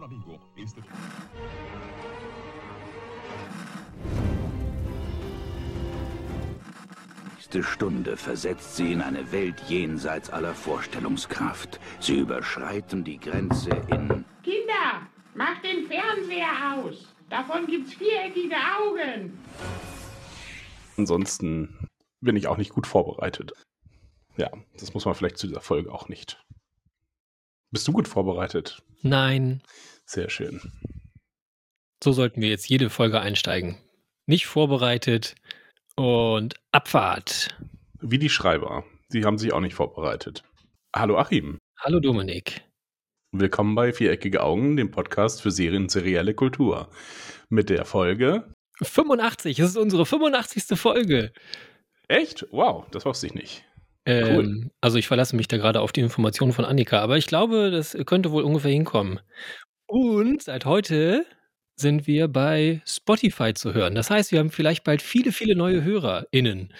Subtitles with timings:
[0.00, 0.38] Ancora vivo.
[0.56, 0.82] Este...
[7.34, 11.80] nächste Stunde versetzt sie in eine Welt jenseits aller Vorstellungskraft.
[11.98, 14.24] Sie überschreiten die Grenze in...
[14.42, 17.12] Kinder, macht den Fernseher aus.
[17.28, 19.38] Davon gibt's viereckige Augen.
[20.96, 21.88] Ansonsten
[22.20, 23.52] bin ich auch nicht gut vorbereitet.
[24.36, 26.42] Ja, das muss man vielleicht zu dieser Folge auch nicht.
[27.70, 28.82] Bist du gut vorbereitet?
[29.02, 29.62] Nein.
[30.04, 30.60] Sehr schön.
[32.02, 33.76] So sollten wir jetzt jede Folge einsteigen.
[34.26, 35.34] Nicht vorbereitet,
[36.00, 37.56] und Abfahrt.
[38.00, 38.84] Wie die Schreiber.
[39.12, 40.42] Die haben sich auch nicht vorbereitet.
[40.96, 41.58] Hallo Achim.
[41.78, 42.62] Hallo Dominik.
[43.32, 46.88] Willkommen bei Viereckige Augen, dem Podcast für Serien und serielle Kultur.
[47.50, 49.58] Mit der Folge 85.
[49.58, 50.78] Es ist unsere 85.
[50.78, 51.32] Folge.
[52.08, 52.46] Echt?
[52.50, 53.64] Wow, das wusste ich nicht.
[54.06, 54.70] Ähm, cool.
[54.80, 57.96] Also ich verlasse mich da gerade auf die Informationen von Annika, aber ich glaube, das
[58.06, 59.20] könnte wohl ungefähr hinkommen.
[59.86, 61.26] Und seit heute
[61.76, 63.94] sind wir bei Spotify zu hören.
[63.94, 66.72] Das heißt, wir haben vielleicht bald viele, viele neue HörerInnen.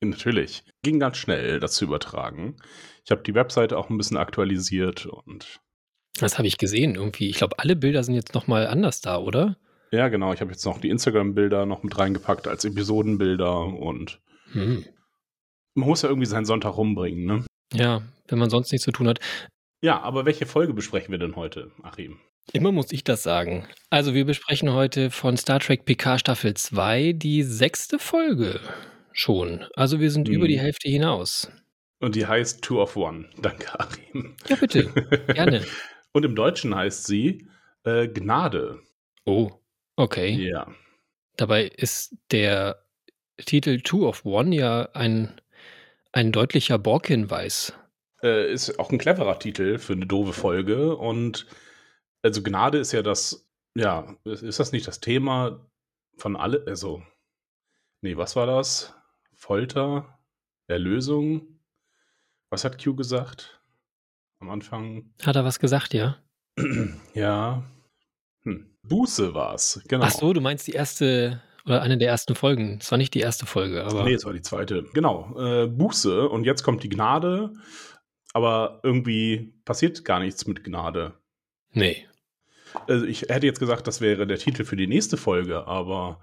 [0.00, 0.64] Natürlich.
[0.82, 2.56] Ging ganz schnell, das zu übertragen.
[3.04, 5.60] Ich habe die Webseite auch ein bisschen aktualisiert und.
[6.18, 7.28] Das habe ich gesehen irgendwie.
[7.28, 9.56] Ich glaube, alle Bilder sind jetzt nochmal anders da, oder?
[9.90, 10.32] Ja, genau.
[10.32, 14.20] Ich habe jetzt noch die Instagram-Bilder noch mit reingepackt als Episodenbilder und
[14.52, 14.84] hm.
[15.78, 17.44] Man muss ja irgendwie seinen Sonntag rumbringen, ne?
[17.72, 19.20] Ja, wenn man sonst nichts zu tun hat.
[19.80, 22.18] Ja, aber welche Folge besprechen wir denn heute, Achim?
[22.52, 23.66] Immer muss ich das sagen.
[23.90, 28.60] Also wir besprechen heute von Star Trek PK Staffel 2 die sechste Folge
[29.12, 29.66] schon.
[29.74, 30.34] Also wir sind hm.
[30.34, 31.50] über die Hälfte hinaus.
[32.00, 33.28] Und die heißt Two of One.
[33.42, 34.34] Danke, Achim.
[34.48, 34.84] Ja, bitte.
[35.34, 35.64] Gerne.
[36.12, 37.46] Und im Deutschen heißt sie
[37.84, 38.80] äh, Gnade.
[39.24, 39.50] Oh,
[39.96, 40.30] okay.
[40.30, 40.72] Ja.
[41.36, 42.82] Dabei ist der
[43.44, 45.40] Titel Two of One ja ein,
[46.12, 47.72] ein deutlicher Borg-Hinweis.
[48.22, 51.46] Äh, ist auch ein cleverer Titel für eine doofe Folge und
[52.22, 55.64] also Gnade ist ja das, ja, ist das nicht das Thema
[56.16, 57.02] von alle, also,
[58.00, 58.94] nee, was war das?
[59.34, 60.18] Folter,
[60.66, 61.60] Erlösung?
[62.50, 63.60] Was hat Q gesagt?
[64.40, 65.14] Am Anfang?
[65.22, 66.16] Hat er was gesagt, ja?
[67.14, 67.62] ja.
[68.42, 68.76] Hm.
[68.82, 70.06] Buße war es, genau.
[70.06, 72.78] Ach so, du meinst die erste oder eine der ersten Folgen.
[72.80, 74.04] Es war nicht die erste Folge, aber.
[74.04, 74.84] Nee, es war die zweite.
[74.94, 75.34] Genau.
[75.38, 77.52] Äh, Buße und jetzt kommt die Gnade,
[78.32, 81.14] aber irgendwie passiert gar nichts mit Gnade.
[81.72, 82.06] Nee.
[82.86, 86.20] Also ich hätte jetzt gesagt, das wäre der Titel für die nächste Folge, aber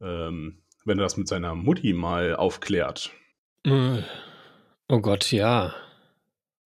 [0.00, 3.10] ähm, wenn er das mit seiner Mutti mal aufklärt.
[3.64, 4.02] Äh,
[4.88, 5.74] oh Gott, ja.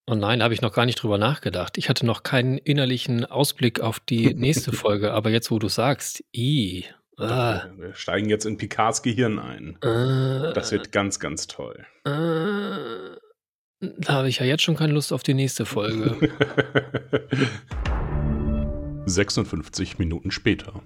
[0.06, 1.78] Oh nein, habe ich noch gar nicht drüber nachgedacht.
[1.78, 6.24] Ich hatte noch keinen innerlichen Ausblick auf die nächste Folge, aber jetzt, wo du sagst,
[6.34, 6.84] i.
[7.30, 7.70] Ah.
[7.76, 9.76] Wir steigen jetzt in Picards Gehirn ein.
[9.82, 11.86] Äh, das wird ganz, ganz toll.
[12.04, 12.10] Äh,
[13.80, 16.16] da habe ich ja jetzt schon keine Lust auf die nächste Folge.
[19.06, 20.82] 56 Minuten später.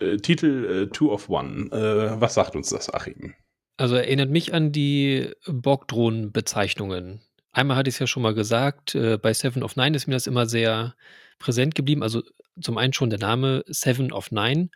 [0.00, 1.70] Äh, Titel äh, Two of One.
[1.70, 3.34] Äh, was sagt uns das, Achim?
[3.76, 7.20] Also erinnert mich an die Borg-Drohnen-Bezeichnungen.
[7.52, 10.14] Einmal hatte ich es ja schon mal gesagt, äh, bei Seven of Nine ist mir
[10.14, 10.94] das immer sehr
[11.38, 12.02] präsent geblieben.
[12.02, 12.22] Also
[12.60, 14.70] zum einen schon der Name Seven of Nine.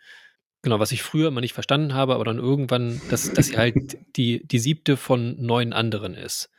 [0.63, 3.99] Genau, was ich früher immer nicht verstanden habe, aber dann irgendwann, dass, dass sie halt
[4.17, 6.51] die, die siebte von neun anderen ist.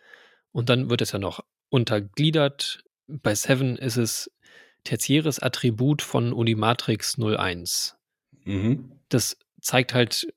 [0.51, 2.83] Und dann wird es ja noch untergliedert.
[3.07, 4.31] Bei Seven ist es
[4.83, 7.95] tertiäres Attribut von Unimatrix 01.
[8.45, 8.91] Mhm.
[9.09, 10.27] Das zeigt halt,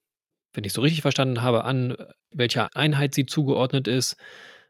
[0.53, 1.97] wenn ich so richtig verstanden habe, an,
[2.31, 4.17] welcher Einheit sie zugeordnet ist.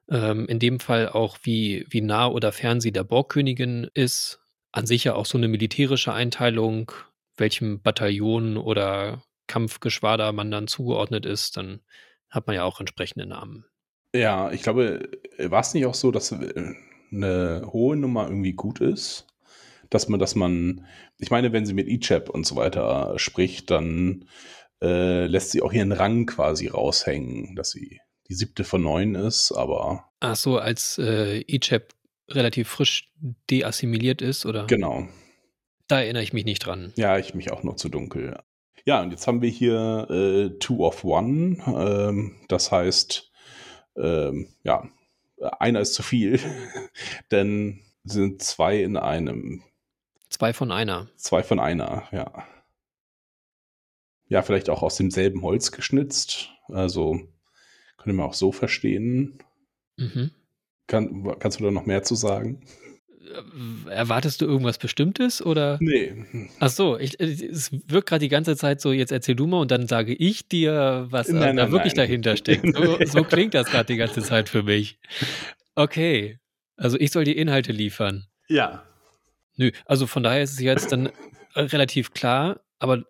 [0.08, 4.40] Ähm, in dem Fall auch, wie, wie nah oder fern sie der Borgkönigin ist.
[4.70, 6.92] An sich ja auch so eine militärische Einteilung,
[7.36, 11.80] welchem Bataillon oder Kampfgeschwader man dann zugeordnet ist, dann
[12.30, 13.64] hat man ja auch entsprechende Namen.
[14.14, 15.08] Ja, ich glaube,
[15.38, 16.74] war es nicht auch so, dass äh,
[17.12, 19.26] eine hohe Nummer irgendwie gut ist?
[19.90, 20.86] dass man, dass man,
[21.18, 24.28] ich meine, wenn sie mit Ichab und so weiter spricht, dann
[24.82, 29.52] äh, lässt sie auch ihren Rang quasi raushängen, dass sie die siebte von neun ist,
[29.52, 30.10] aber.
[30.20, 31.94] Ach so, als äh, Ichab
[32.28, 33.12] relativ frisch
[33.50, 34.66] deassimiliert ist, oder?
[34.66, 35.06] Genau.
[35.88, 36.92] Da erinnere ich mich nicht dran.
[36.96, 38.38] Ja, ich mich auch noch zu dunkel.
[38.86, 41.56] Ja, und jetzt haben wir hier äh, Two of One.
[41.66, 43.30] Ähm, das heißt,
[43.96, 44.88] ähm, ja,
[45.58, 46.40] einer ist zu viel,
[47.30, 49.62] denn sind zwei in einem.
[50.28, 51.08] Zwei von einer.
[51.16, 52.46] Zwei von einer, ja.
[54.28, 56.50] Ja, vielleicht auch aus demselben Holz geschnitzt.
[56.68, 57.20] Also
[57.96, 59.38] könnte man auch so verstehen.
[59.96, 60.30] Mhm.
[60.86, 62.66] Kann, kannst du da noch mehr zu sagen?
[63.34, 65.78] Äh, erwartest du irgendwas Bestimmtes oder?
[65.80, 66.48] Nee.
[66.60, 69.60] Ach so, ich, äh, es wirkt gerade die ganze Zeit so, jetzt erzähl du mal
[69.60, 72.06] und dann sage ich dir, was nein, da nein, wirklich nein.
[72.06, 72.74] dahinter steckt.
[72.74, 74.98] So, so klingt das gerade die ganze Zeit für mich.
[75.74, 76.38] Okay.
[76.76, 78.26] Also ich soll die Inhalte liefern.
[78.48, 78.84] Ja.
[79.56, 81.06] Nö, also von daher ist es jetzt dann
[81.54, 83.04] äh, relativ klar, aber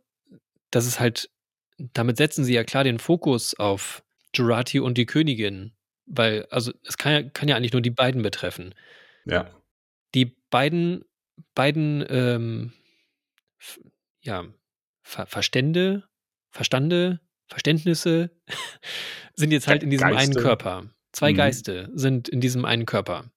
[0.71, 1.31] das ist halt,
[1.79, 4.03] damit setzen sie ja klar den Fokus auf
[4.35, 5.73] Jurati und die Königin,
[6.07, 8.75] weil, also es kann ja, kann ja eigentlich nur die beiden betreffen.
[9.25, 9.51] Ja.
[10.55, 11.05] Beiden,
[11.57, 12.73] beiden, ähm,
[14.23, 14.45] ja,
[15.03, 16.05] Ver Verstände,
[16.53, 17.19] Verstande,
[17.49, 18.31] Verständnisse
[19.35, 20.21] sind jetzt halt in diesem Geiste.
[20.23, 20.85] einen Körper.
[21.11, 21.39] Zwei mhm.
[21.39, 23.33] Geiste sind in diesem einen Körper.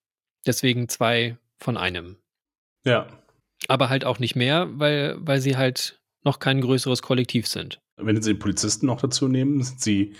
[0.45, 2.17] Deswegen zwei von einem.
[2.85, 3.07] Ja.
[3.67, 7.79] Aber halt auch nicht mehr, weil, weil sie halt noch kein größeres Kollektiv sind.
[7.95, 10.15] Wenn Sie den Polizisten noch dazu nehmen, sind sie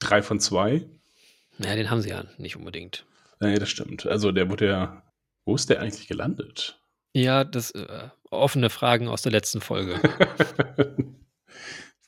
[0.00, 0.84] drei von zwei.
[1.58, 3.06] Naja, den haben sie ja nicht unbedingt.
[3.38, 4.06] Naja, das stimmt.
[4.06, 5.02] Also der wurde ja.
[5.44, 6.80] Wo ist der eigentlich gelandet?
[7.14, 10.00] Ja, das äh, offene Fragen aus der letzten Folge.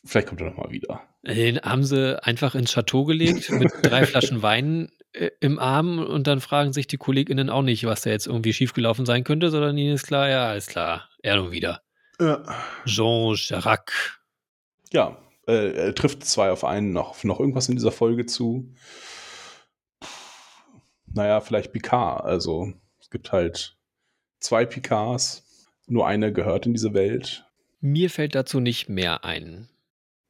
[0.04, 1.02] Vielleicht kommt er nochmal wieder.
[1.22, 6.26] Den haben sie einfach ins Chateau gelegt mit drei Flaschen Wein äh, im Arm und
[6.26, 9.78] dann fragen sich die KollegInnen auch nicht, was da jetzt irgendwie schiefgelaufen sein könnte, sondern
[9.78, 11.82] ihnen ist klar, ja, ist klar, er nun wieder.
[12.20, 12.42] Ja.
[12.84, 13.92] Jean Chirac.
[14.92, 18.72] Ja, äh, er trifft zwei auf einen noch, noch irgendwas in dieser Folge zu.
[21.06, 22.24] Naja, vielleicht Picard.
[22.24, 22.72] Also
[23.14, 23.76] gibt halt
[24.40, 25.44] zwei Picards.
[25.86, 27.46] Nur einer gehört in diese Welt.
[27.80, 29.68] Mir fällt dazu nicht mehr ein.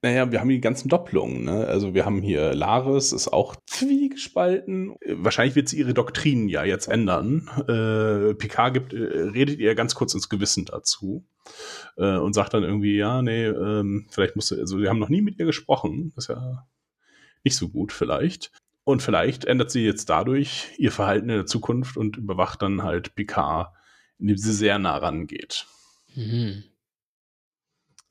[0.03, 1.45] Naja, wir haben die ganzen Doppelungen.
[1.45, 1.67] Ne?
[1.67, 4.97] Also wir haben hier Laris, ist auch zwiegespalten.
[5.07, 7.49] Wahrscheinlich wird sie ihre Doktrinen ja jetzt ändern.
[7.69, 11.25] Äh, Picard gibt, äh, redet ihr ganz kurz ins Gewissen dazu
[11.97, 15.23] äh, und sagt dann irgendwie, ja, nee, ähm, vielleicht musste, also wir haben noch nie
[15.23, 16.13] mit ihr gesprochen.
[16.15, 16.67] Das ist ja
[17.45, 18.53] nicht so gut vielleicht.
[18.85, 23.15] Und vielleicht ändert sie jetzt dadurch ihr Verhalten in der Zukunft und überwacht dann halt
[23.15, 23.75] Picard,
[24.19, 25.67] indem sie sehr nah rangeht.
[26.15, 26.65] Mhm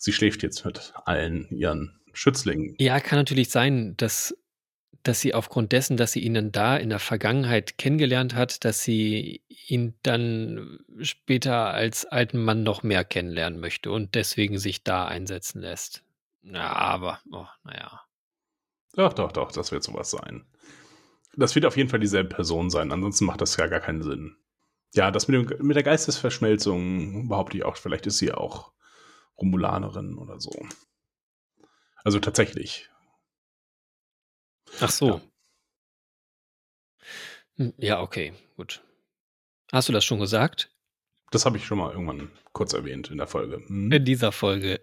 [0.04, 2.76] sie schläft jetzt mit allen ihren Schützlingen.
[2.78, 4.38] Ja, kann natürlich sein, dass,
[5.02, 8.84] dass sie aufgrund dessen, dass sie ihn dann da in der Vergangenheit kennengelernt hat, dass
[8.84, 15.06] sie ihn dann später als alten Mann noch mehr kennenlernen möchte und deswegen sich da
[15.06, 16.04] einsetzen lässt.
[16.44, 18.02] Ja, aber, oh, naja.
[18.96, 20.46] Doch, doch, doch, das wird sowas sein.
[21.36, 24.38] Das wird auf jeden Fall dieselbe Person sein, ansonsten macht das ja gar keinen Sinn.
[24.94, 28.72] Ja, das mit, dem, mit der Geistesverschmelzung behaupte ich auch, vielleicht ist sie auch
[29.38, 30.52] Romulanerin oder so.
[32.04, 32.90] Also tatsächlich.
[34.80, 35.08] Ach so.
[35.08, 35.22] Ja.
[37.56, 38.84] Hm, ja, okay, gut.
[39.72, 40.72] Hast du das schon gesagt?
[41.32, 43.64] Das habe ich schon mal irgendwann kurz erwähnt in der Folge.
[43.66, 43.92] Hm?
[43.92, 44.82] In dieser Folge.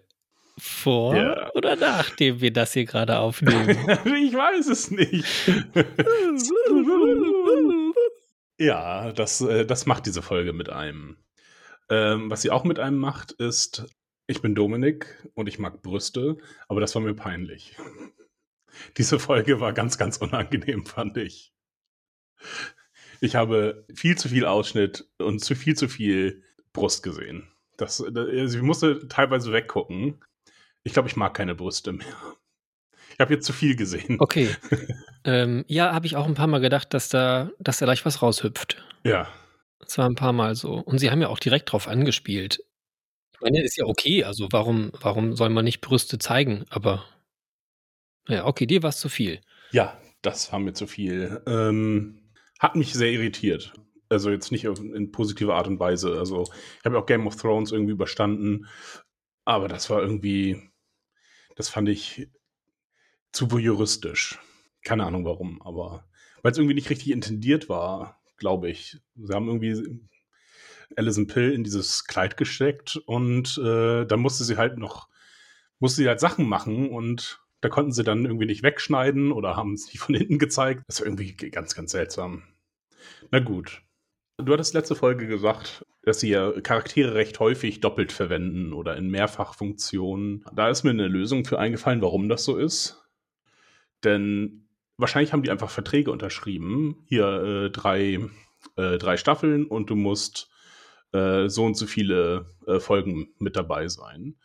[0.63, 1.51] Vor ja.
[1.55, 3.69] oder nachdem wir das hier gerade aufnehmen?
[4.05, 5.25] ich weiß es nicht.
[8.59, 11.17] ja, das, äh, das macht diese Folge mit einem.
[11.89, 13.87] Ähm, was sie auch mit einem macht, ist
[14.27, 16.37] ich bin Dominik und ich mag Brüste,
[16.67, 17.75] aber das war mir peinlich.
[18.97, 21.55] Diese Folge war ganz, ganz unangenehm, fand ich.
[23.19, 27.51] Ich habe viel zu viel Ausschnitt und zu viel zu viel Brust gesehen.
[27.77, 30.21] Das, also ich musste teilweise weggucken.
[30.83, 32.15] Ich glaube, ich mag keine Brüste mehr.
[33.13, 34.17] Ich habe jetzt zu viel gesehen.
[34.19, 34.49] Okay.
[35.25, 38.21] ähm, ja, habe ich auch ein paar Mal gedacht, dass da, dass da gleich was
[38.21, 38.83] raushüpft.
[39.03, 39.27] Ja.
[39.79, 40.73] Das war ein paar Mal so.
[40.73, 42.59] Und sie haben ja auch direkt drauf angespielt
[43.41, 44.23] meine, ist ja okay.
[44.23, 46.65] Also warum, warum soll man nicht Brüste zeigen?
[46.69, 47.03] Aber
[48.27, 49.41] ja, okay, dir war es zu viel.
[49.71, 51.41] Ja, das war mir zu viel.
[51.47, 53.73] Ähm, hat mich sehr irritiert.
[54.09, 56.17] Also jetzt nicht in positiver Art und Weise.
[56.17, 56.43] Also
[56.79, 58.67] ich habe auch Game of Thrones irgendwie überstanden.
[59.45, 60.70] Aber das war irgendwie,
[61.61, 62.27] das fand ich
[63.31, 64.39] zu voyeuristisch.
[64.83, 66.07] Keine Ahnung warum, aber
[66.41, 68.97] weil es irgendwie nicht richtig intendiert war, glaube ich.
[69.15, 70.07] Sie haben irgendwie
[70.95, 75.07] Alison Pill in dieses Kleid gesteckt und äh, dann musste sie halt noch,
[75.77, 79.75] musste sie halt Sachen machen und da konnten sie dann irgendwie nicht wegschneiden oder haben
[79.75, 80.81] es nicht von hinten gezeigt.
[80.87, 82.41] Das war irgendwie ganz, ganz seltsam.
[83.29, 83.83] Na gut.
[84.43, 89.09] Du hattest letzte Folge gesagt, dass sie ja Charaktere recht häufig doppelt verwenden oder in
[89.09, 90.45] Mehrfachfunktionen.
[90.53, 93.03] Da ist mir eine Lösung für eingefallen, warum das so ist.
[94.03, 94.67] Denn
[94.97, 97.03] wahrscheinlich haben die einfach Verträge unterschrieben.
[97.07, 98.19] Hier äh, drei,
[98.77, 100.49] äh, drei Staffeln und du musst
[101.11, 104.35] äh, so und so viele äh, Folgen mit dabei sein.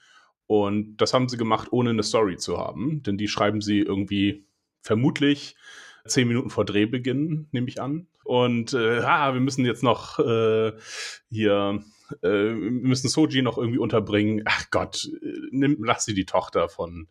[0.46, 4.46] Und das haben sie gemacht, ohne eine Story zu haben, denn die schreiben sie irgendwie
[4.80, 5.56] vermutlich
[6.06, 8.08] zehn Minuten vor Drehbeginn, nehme ich an.
[8.24, 10.72] Und äh, ah, wir müssen jetzt noch äh,
[11.30, 11.82] hier,
[12.22, 14.42] äh, wir müssen Soji noch irgendwie unterbringen.
[14.46, 17.08] Ach Gott, äh, nimm, lass sie die Tochter von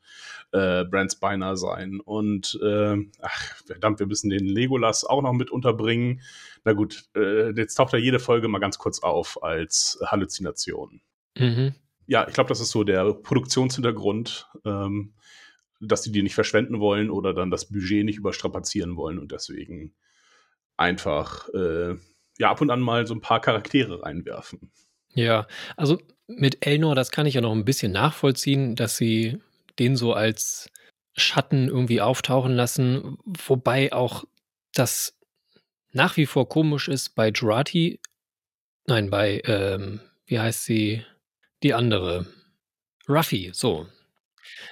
[0.52, 2.02] äh, Brand Spiner sein.
[2.04, 6.22] Und äh, ach, verdammt, wir müssen den Legolas auch noch mit unterbringen
[6.66, 11.00] na gut, äh, jetzt taucht er jede Folge mal ganz kurz auf als Halluzination.
[11.38, 11.76] Mhm.
[12.08, 15.14] Ja, ich glaube, das ist so der Produktionshintergrund, ähm,
[15.80, 19.94] dass die die nicht verschwenden wollen oder dann das Budget nicht überstrapazieren wollen und deswegen
[20.78, 21.96] einfach äh,
[22.38, 24.72] ja ab und an mal so ein paar Charaktere reinwerfen.
[25.14, 29.40] Ja, also mit Elnor, das kann ich ja noch ein bisschen nachvollziehen, dass sie
[29.80, 30.70] den so als
[31.16, 34.26] Schatten irgendwie auftauchen lassen, wobei auch
[34.74, 35.18] das
[35.92, 38.02] nach wie vor komisch ist bei Jurati.
[38.86, 41.06] Nein, bei, ähm, wie heißt sie?
[41.64, 42.28] Die andere.
[43.08, 43.88] Ruffy, so.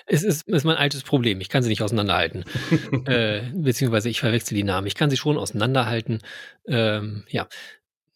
[0.06, 1.42] Es ist, ist mein altes Problem.
[1.42, 2.46] Ich kann sie nicht auseinanderhalten.
[3.06, 4.88] äh, beziehungsweise ich verwechsel die Namen.
[4.88, 6.20] Ich kann sie schon auseinanderhalten.
[6.68, 7.48] Ähm, ja.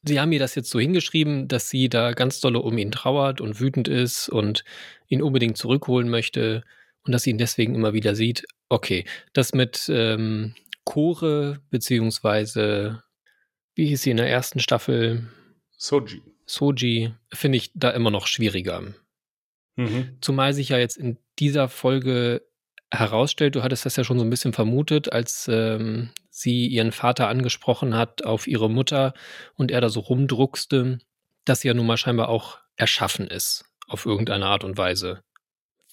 [0.03, 3.41] Sie haben mir das jetzt so hingeschrieben, dass sie da ganz dolle um ihn trauert
[3.41, 4.63] und wütend ist und
[5.07, 6.63] ihn unbedingt zurückholen möchte
[7.03, 8.45] und dass sie ihn deswegen immer wieder sieht.
[8.69, 10.55] Okay, das mit ähm,
[10.86, 13.03] Chore, beziehungsweise,
[13.75, 15.27] wie hieß sie in der ersten Staffel?
[15.77, 16.21] Soji.
[16.45, 18.81] Soji, finde ich da immer noch schwieriger.
[19.75, 20.17] Mhm.
[20.21, 22.44] Zumal sich ja jetzt in dieser Folge
[22.91, 27.27] herausstellt, du hattest das ja schon so ein bisschen vermutet, als ähm, sie ihren Vater
[27.27, 29.13] angesprochen hat auf ihre Mutter
[29.56, 31.00] und er da so rumdruckste,
[31.46, 35.22] dass sie ja nun mal scheinbar auch erschaffen ist, auf irgendeine Art und Weise.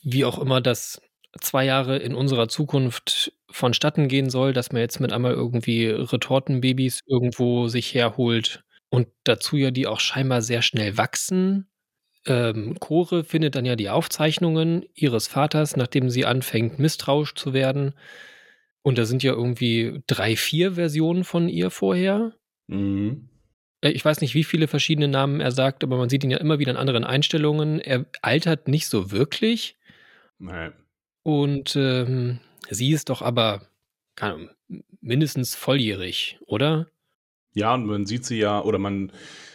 [0.02, 1.00] Wie auch immer das
[1.40, 7.00] zwei Jahre in unserer Zukunft vonstatten gehen soll, dass man jetzt mit einmal irgendwie Retortenbabys
[7.06, 11.68] irgendwo sich herholt und dazu ja die auch scheinbar sehr schnell wachsen
[12.26, 17.94] ähm, Chore findet dann ja die Aufzeichnungen ihres Vaters, nachdem sie anfängt, misstrauisch zu werden.
[18.82, 22.32] Und da sind ja irgendwie drei, vier Versionen von ihr vorher.
[22.66, 23.28] Mhm.
[23.80, 26.38] Äh, ich weiß nicht, wie viele verschiedene Namen er sagt, aber man sieht ihn ja
[26.38, 27.80] immer wieder in anderen Einstellungen.
[27.80, 29.76] Er altert nicht so wirklich.
[30.38, 30.72] Nein.
[31.22, 33.68] Und ähm, sie ist doch aber
[34.20, 34.50] Ahnung,
[35.00, 36.88] mindestens volljährig, oder?
[37.52, 39.12] Ja, und man sieht sie ja, oder man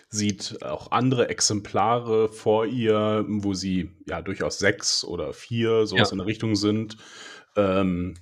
[0.09, 6.13] sieht auch andere Exemplare vor ihr, wo sie ja durchaus sechs oder vier, sowas ja.
[6.13, 6.97] in der Richtung sind.
[7.55, 8.15] Ähm,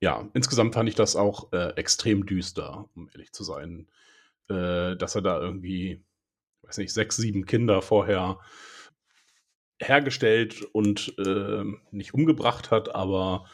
[0.00, 3.88] ja, insgesamt fand ich das auch äh, extrem düster, um ehrlich zu sein.
[4.48, 6.02] Äh, dass er da irgendwie,
[6.62, 8.40] weiß nicht, sechs, sieben Kinder vorher
[9.80, 13.46] hergestellt und äh, nicht umgebracht hat, aber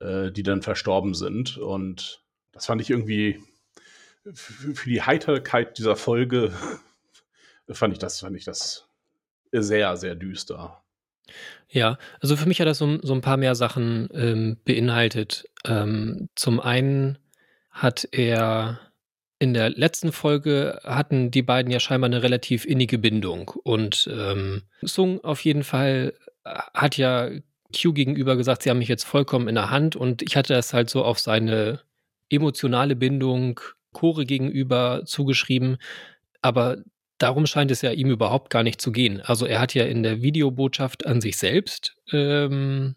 [0.00, 1.56] äh, die dann verstorben sind.
[1.56, 2.22] Und
[2.52, 3.42] das fand ich irgendwie
[4.34, 6.52] für die Heiterkeit dieser Folge
[7.70, 8.88] fand ich das, fand ich das
[9.52, 10.82] sehr, sehr düster.
[11.68, 15.48] Ja, also für mich hat das so, so ein paar mehr Sachen ähm, beinhaltet.
[15.66, 17.18] Ähm, zum einen
[17.70, 18.80] hat er
[19.38, 23.50] in der letzten Folge hatten die beiden ja scheinbar eine relativ innige Bindung.
[23.62, 27.30] Und ähm, Sung auf jeden Fall äh, hat ja
[27.74, 30.72] Q gegenüber gesagt, sie haben mich jetzt vollkommen in der Hand und ich hatte das
[30.72, 31.80] halt so auf seine
[32.30, 33.60] emotionale Bindung
[33.92, 35.76] Chore gegenüber zugeschrieben.
[36.40, 36.78] Aber
[37.18, 39.20] darum scheint es ja ihm überhaupt gar nicht zu gehen.
[39.20, 42.96] Also er hat ja in der Videobotschaft an sich selbst ähm,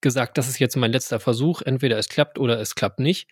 [0.00, 3.28] gesagt, das ist jetzt mein letzter Versuch, entweder es klappt oder es klappt nicht.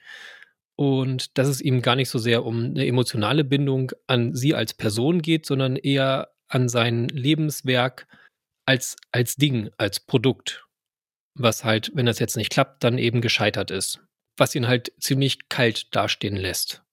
[0.76, 4.74] Und dass es ihm gar nicht so sehr um eine emotionale Bindung an sie als
[4.74, 8.08] Person geht, sondern eher an sein Lebenswerk
[8.66, 10.66] als, als Ding, als Produkt.
[11.36, 14.00] Was halt, wenn das jetzt nicht klappt, dann eben gescheitert ist.
[14.36, 16.83] Was ihn halt ziemlich kalt dastehen lässt.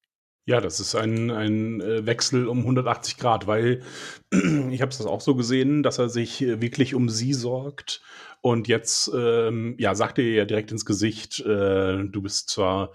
[0.46, 3.84] Ja, das ist ein, ein äh, Wechsel um 180 Grad, weil
[4.32, 8.02] ich habe es auch so gesehen, dass er sich äh, wirklich um sie sorgt.
[8.42, 12.92] Und jetzt ähm, ja, sagt er ja direkt ins Gesicht, äh, du bist zwar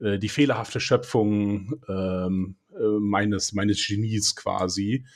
[0.00, 5.06] äh, die fehlerhafte Schöpfung ähm, äh, meines, meines Genies quasi,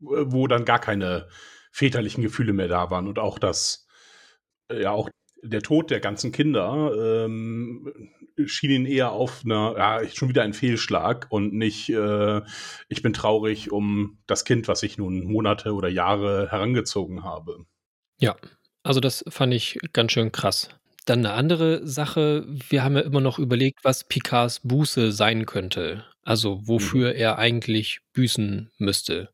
[0.00, 1.28] wo dann gar keine
[1.70, 3.06] väterlichen Gefühle mehr da waren.
[3.06, 3.86] Und auch das,
[4.72, 5.08] ja, auch
[5.42, 8.10] der Tod der ganzen Kinder ähm,
[8.48, 12.40] schien ihn eher auf einer, ja, schon wieder ein Fehlschlag und nicht, äh,
[12.88, 17.66] ich bin traurig um das Kind, was ich nun Monate oder Jahre herangezogen habe.
[18.18, 18.36] Ja,
[18.82, 20.68] also das fand ich ganz schön krass.
[21.06, 26.04] Dann eine andere Sache, wir haben ja immer noch überlegt, was Picards Buße sein könnte.
[26.22, 27.16] Also wofür mhm.
[27.16, 29.30] er eigentlich büßen müsste.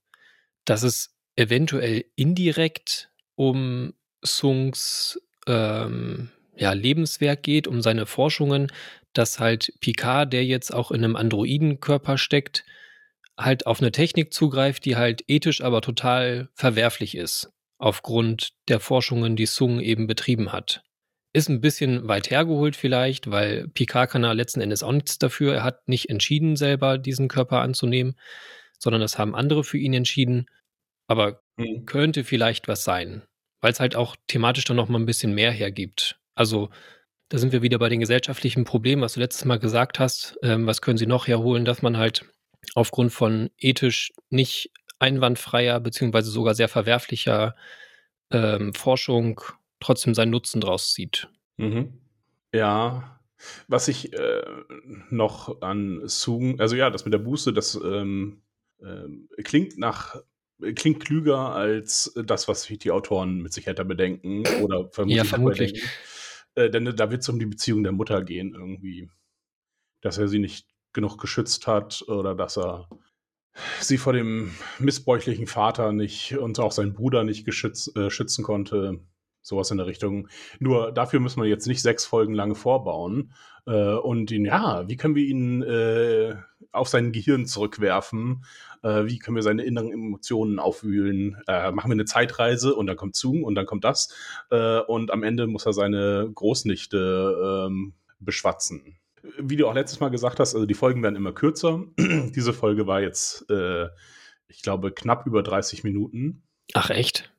[0.65, 8.73] Dass es eventuell indirekt um Sungs ähm, ja, Lebenswerk geht, um seine Forschungen,
[9.13, 12.65] dass halt Picard, der jetzt auch in einem Androidenkörper steckt,
[13.39, 19.37] halt auf eine Technik zugreift, die halt ethisch aber total verwerflich ist, aufgrund der Forschungen,
[19.37, 20.83] die Sung eben betrieben hat.
[21.33, 25.55] Ist ein bisschen weit hergeholt vielleicht, weil Picard kann ja letzten Endes auch nichts dafür.
[25.55, 28.17] Er hat nicht entschieden, selber diesen Körper anzunehmen,
[28.79, 30.47] sondern das haben andere für ihn entschieden.
[31.09, 31.85] Aber mhm.
[31.85, 33.23] könnte vielleicht was sein
[33.61, 36.21] weil es halt auch thematisch dann noch mal ein bisschen mehr hergibt.
[36.37, 36.71] Also
[37.29, 40.39] da sind wir wieder bei den gesellschaftlichen Problemen, was du letztes Mal gesagt hast.
[40.43, 42.25] Ähm, was können sie noch herholen, dass man halt
[42.75, 47.57] aufgrund von ethisch nicht einwandfreier beziehungsweise sogar sehr verwerflicher
[48.31, 49.41] ähm, Forschung
[49.81, 51.29] trotzdem seinen Nutzen draus zieht.
[51.57, 52.01] Mhm.
[52.53, 53.21] Ja,
[53.69, 54.43] was ich äh,
[55.11, 58.43] noch an Zoom, also ja, das mit der Buße, das ähm,
[58.79, 60.17] äh, klingt nach
[60.75, 65.17] klingt klüger als das, was sich die Autoren mit Sicherheit da bedenken oder vermutlich.
[65.19, 65.73] Ja, vermutlich.
[65.75, 65.91] Bedenken.
[66.57, 69.09] Äh, denn da wird es um die Beziehung der Mutter gehen irgendwie.
[70.01, 72.89] Dass er sie nicht genug geschützt hat oder dass er
[73.81, 79.01] sie vor dem missbräuchlichen Vater nicht und auch seinen Bruder nicht geschütz, äh, schützen konnte.
[79.47, 80.27] Sowas in der Richtung.
[80.59, 83.33] Nur dafür müssen wir jetzt nicht sechs Folgen lange vorbauen
[83.65, 86.35] äh, und ihn, ja, wie können wir ihn äh,
[86.73, 88.45] auf sein Gehirn zurückwerfen?
[88.83, 91.37] Äh, wie können wir seine inneren Emotionen aufwühlen?
[91.47, 94.13] Äh, machen wir eine Zeitreise und dann kommt Zoom und dann kommt das.
[94.51, 98.99] Äh, und am Ende muss er seine Großnichte ähm, beschwatzen
[99.39, 101.85] wie du auch letztes Mal gesagt hast, also die Folgen werden immer kürzer.
[101.99, 103.89] Diese Folge war jetzt, äh,
[104.47, 106.45] ich glaube, knapp über 30 Minuten.
[106.75, 107.33] Ach echt?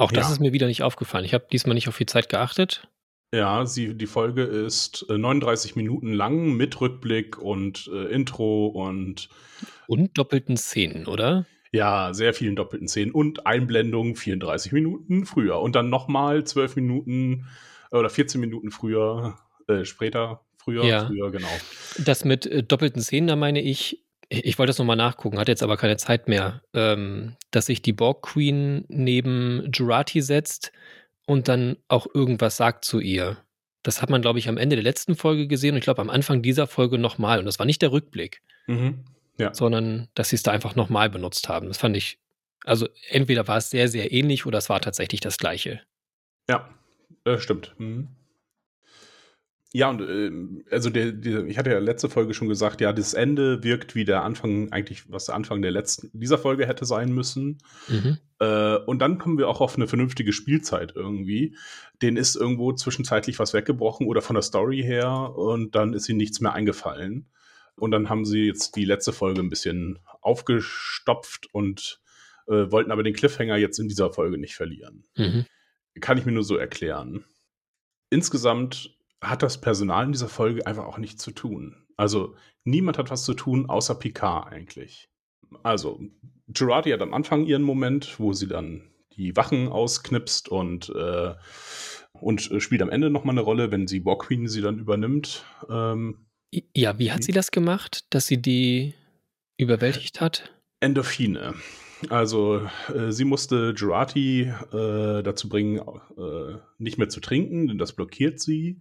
[0.00, 0.32] Auch das ja.
[0.32, 1.26] ist mir wieder nicht aufgefallen.
[1.26, 2.88] Ich habe diesmal nicht auf die Zeit geachtet.
[3.34, 9.28] Ja, sie, die Folge ist äh, 39 Minuten lang mit Rückblick und äh, Intro und.
[9.86, 11.44] Und doppelten Szenen, oder?
[11.70, 17.46] Ja, sehr vielen doppelten Szenen und Einblendungen 34 Minuten früher und dann nochmal 12 Minuten
[17.92, 19.38] oder 14 Minuten früher,
[19.68, 21.06] äh, später Früher, ja.
[21.06, 21.48] früher, genau.
[21.98, 25.62] Das mit äh, doppelten Szenen, da meine ich, ich wollte das nochmal nachgucken, hatte jetzt
[25.62, 30.70] aber keine Zeit mehr, ähm, dass sich die Borg Queen neben Jurati setzt
[31.26, 33.38] und dann auch irgendwas sagt zu ihr.
[33.82, 36.10] Das hat man, glaube ich, am Ende der letzten Folge gesehen und ich glaube am
[36.10, 37.40] Anfang dieser Folge nochmal.
[37.40, 39.04] Und das war nicht der Rückblick, mhm.
[39.36, 39.52] ja.
[39.52, 41.66] sondern dass sie es da einfach nochmal benutzt haben.
[41.66, 42.20] Das fand ich,
[42.64, 45.80] also entweder war es sehr, sehr ähnlich oder es war tatsächlich das gleiche.
[46.48, 46.68] Ja,
[47.24, 47.74] das stimmt.
[47.78, 48.08] Mhm.
[49.72, 50.30] Ja, und äh,
[50.70, 54.04] also der, der, ich hatte ja letzte Folge schon gesagt, ja, das Ende wirkt wie
[54.04, 57.58] der Anfang, eigentlich, was der Anfang der letzten, dieser Folge hätte sein müssen.
[57.86, 58.18] Mhm.
[58.40, 61.56] Äh, und dann kommen wir auch auf eine vernünftige Spielzeit irgendwie.
[62.02, 66.18] Den ist irgendwo zwischenzeitlich was weggebrochen oder von der Story her und dann ist ihnen
[66.18, 67.30] nichts mehr eingefallen.
[67.76, 72.00] Und dann haben sie jetzt die letzte Folge ein bisschen aufgestopft und
[72.48, 75.04] äh, wollten aber den Cliffhanger jetzt in dieser Folge nicht verlieren.
[75.16, 75.46] Mhm.
[76.00, 77.24] Kann ich mir nur so erklären.
[78.10, 81.76] Insgesamt hat das Personal in dieser Folge einfach auch nichts zu tun.
[81.96, 85.08] Also niemand hat was zu tun, außer Picard eigentlich.
[85.62, 86.00] Also,
[86.48, 91.34] Girardi hat am Anfang ihren Moment, wo sie dann die Wachen ausknipst und, äh,
[92.12, 95.44] und spielt am Ende nochmal eine Rolle, wenn sie Borg Queen sie dann übernimmt.
[95.68, 96.26] Ähm,
[96.74, 98.94] ja, wie hat sie das gemacht, dass sie die
[99.58, 100.52] überwältigt hat?
[100.80, 101.54] Endorphine.
[102.08, 107.92] Also äh, sie musste Girardi äh, dazu bringen, äh, nicht mehr zu trinken, denn das
[107.92, 108.80] blockiert sie.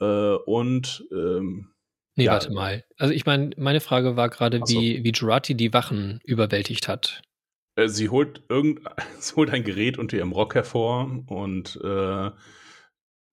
[0.00, 1.74] Äh, und ähm,
[2.16, 2.84] Nee, ja, warte mal.
[2.96, 4.74] Also ich meine, meine Frage war gerade, so.
[4.74, 7.22] wie, wie Jurati die Wachen überwältigt hat.
[7.76, 8.80] Äh, sie holt irgend,
[9.18, 12.30] sie holt ein Gerät unter ihrem Rock hervor und äh,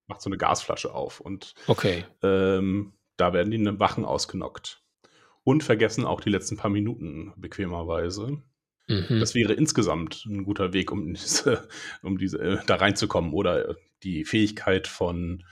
[0.08, 1.20] macht so eine Gasflasche auf.
[1.20, 2.06] Und okay.
[2.24, 4.84] ähm, da werden die Wachen ausgenockt.
[5.44, 8.44] Und vergessen auch die letzten paar Minuten bequemerweise.
[8.92, 9.20] Mhm.
[9.20, 11.68] Das wäre insgesamt ein guter Weg, um diese,
[12.04, 15.44] um diese äh, da reinzukommen oder die Fähigkeit von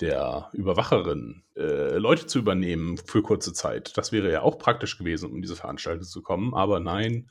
[0.00, 3.96] der Überwacherin äh, Leute zu übernehmen für kurze Zeit.
[3.96, 6.52] Das wäre ja auch praktisch gewesen, um in diese Veranstaltung zu kommen.
[6.52, 7.30] Aber nein,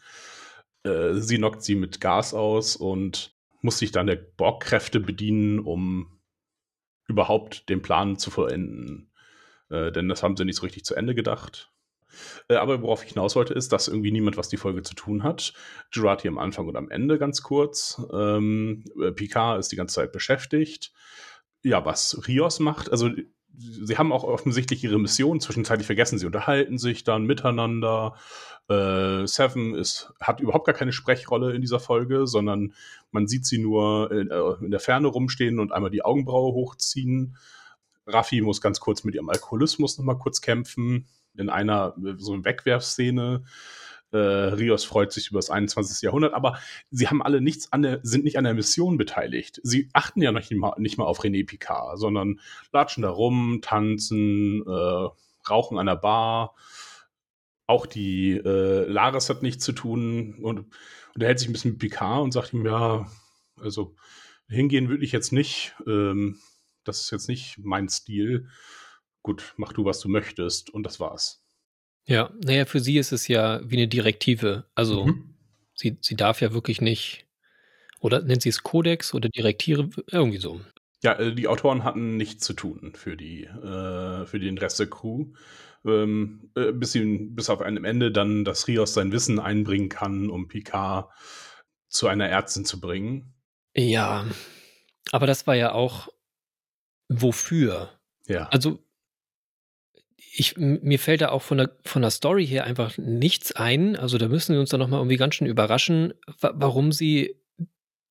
[0.84, 6.20] äh, sie knockt sie mit Gas aus und muss sich dann der Borgkräfte bedienen, um
[7.08, 9.12] überhaupt den Plan zu vollenden.
[9.70, 11.73] Äh, denn das haben sie nicht so richtig zu Ende gedacht.
[12.48, 15.24] Äh, aber worauf ich hinaus wollte, ist, dass irgendwie niemand was die Folge zu tun
[15.24, 15.54] hat.
[15.92, 18.02] Gerard hier am Anfang und am Ende ganz kurz.
[18.14, 20.94] Ähm, äh, Picard ist die ganze Zeit beschäftigt
[21.64, 22.92] ja, was Rios macht.
[22.92, 23.10] Also
[23.56, 26.20] sie haben auch offensichtlich ihre Mission zwischenzeitlich vergessen.
[26.20, 28.16] Sie unterhalten sich dann miteinander.
[28.70, 32.74] Äh, Seven ist, hat überhaupt gar keine Sprechrolle in dieser Folge, sondern
[33.12, 37.38] man sieht sie nur in, äh, in der Ferne rumstehen und einmal die Augenbraue hochziehen.
[38.06, 41.08] Raffi muss ganz kurz mit ihrem Alkoholismus nochmal kurz kämpfen.
[41.38, 43.44] In einer so eine Wegwerfszene.
[44.12, 46.04] Äh, Rios freut sich über das 21.
[46.04, 46.60] Jahrhundert, aber
[46.92, 49.60] sie haben alle nichts an der, sind nicht an der Mission beteiligt.
[49.64, 52.40] Sie achten ja noch nicht mal, nicht mal auf René Picard, sondern
[52.72, 55.10] latschen da rum, tanzen, äh,
[55.50, 56.56] rauchen an der Bar.
[57.66, 60.66] Auch die äh, Laris hat nichts zu tun und
[61.16, 63.10] unterhält sich ein bisschen mit Picard und sagt ihm, ja,
[63.60, 63.96] also
[64.48, 65.74] hingehen würde ich jetzt nicht.
[65.88, 66.40] Ähm,
[66.84, 68.48] das ist jetzt nicht mein Stil.
[69.24, 70.70] Gut, mach du, was du möchtest.
[70.70, 71.44] Und das war's.
[72.06, 74.66] Ja, naja, für sie ist es ja wie eine Direktive.
[74.76, 75.36] Also mhm.
[75.74, 77.26] sie, sie darf ja wirklich nicht,
[78.02, 80.60] oder nennt sie es Kodex oder Direktive, irgendwie so.
[81.02, 84.90] Ja, äh, die Autoren hatten nichts zu tun für, die, äh, für den Rest der
[84.90, 85.28] Crew.
[85.86, 90.30] Ähm, äh, bis, sie, bis auf einem Ende dann, dass Rios sein Wissen einbringen kann,
[90.30, 91.10] um Picard
[91.90, 93.34] zu einer Ärztin zu bringen.
[93.76, 94.26] Ja,
[95.12, 96.10] aber das war ja auch
[97.10, 97.90] wofür.
[98.28, 98.48] Ja.
[98.48, 98.84] Also
[100.36, 103.96] ich, mir fällt da auch von der, von der Story her einfach nichts ein.
[103.96, 107.36] Also da müssen wir uns dann nochmal irgendwie ganz schön überraschen, warum sie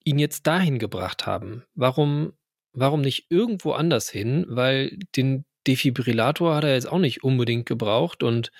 [0.05, 1.65] ihn jetzt dahin gebracht haben.
[1.75, 2.35] Warum,
[2.73, 4.47] warum nicht irgendwo anders hin?
[4.49, 8.53] Weil den Defibrillator hat er jetzt auch nicht unbedingt gebraucht und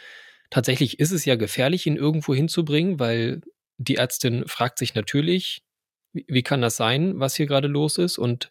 [0.51, 3.43] tatsächlich ist es ja gefährlich, ihn irgendwo hinzubringen, weil
[3.79, 5.63] die Ärztin fragt sich natürlich,
[6.13, 8.19] wie, wie kann das sein, was hier gerade los ist?
[8.19, 8.51] Und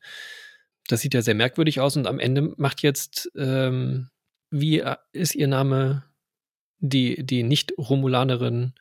[0.87, 1.97] das sieht ja sehr merkwürdig aus.
[1.97, 4.09] Und am Ende macht jetzt, ähm,
[4.51, 6.03] wie äh, ist ihr Name,
[6.79, 8.73] die, die Nicht-Romulanerin?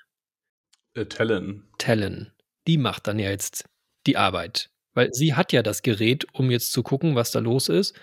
[0.95, 1.65] Äh, Talon.
[1.79, 2.31] Talon.
[2.67, 3.65] Die macht dann ja jetzt
[4.07, 4.71] die Arbeit.
[4.93, 7.97] Weil sie hat ja das Gerät, um jetzt zu gucken, was da los ist.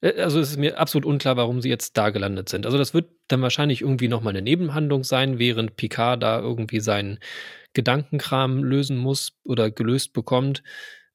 [0.00, 2.66] Äh, also es ist mir absolut unklar, warum sie jetzt da gelandet sind.
[2.66, 7.18] Also das wird dann wahrscheinlich irgendwie nochmal eine Nebenhandlung sein, während Picard da irgendwie seinen
[7.72, 10.62] Gedankenkram lösen muss oder gelöst bekommt,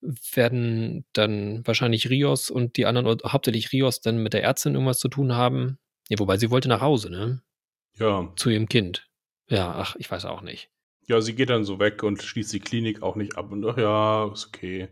[0.01, 4.99] werden dann wahrscheinlich Rios und die anderen, oder hauptsächlich Rios, dann mit der Ärztin irgendwas
[4.99, 5.77] zu tun haben.
[6.09, 7.41] Ja, wobei sie wollte nach Hause, ne?
[7.97, 8.31] Ja.
[8.35, 9.07] Zu ihrem Kind.
[9.47, 10.69] Ja, ach, ich weiß auch nicht.
[11.07, 13.77] Ja, sie geht dann so weg und schließt die Klinik auch nicht ab und ach
[13.77, 14.89] ja, ist okay.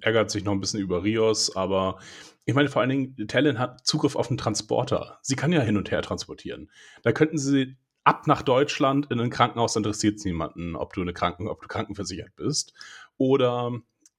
[0.00, 2.00] Ärgert sich noch ein bisschen über Rios, aber
[2.44, 5.18] ich meine, vor allen Dingen, Talon hat Zugriff auf einen Transporter.
[5.22, 6.70] Sie kann ja hin und her transportieren.
[7.02, 11.12] Da könnten sie ab nach Deutschland in ein Krankenhaus, interessiert es niemanden, ob du eine
[11.12, 12.72] Kranken, ob du krankenversichert bist.
[13.18, 13.72] Oder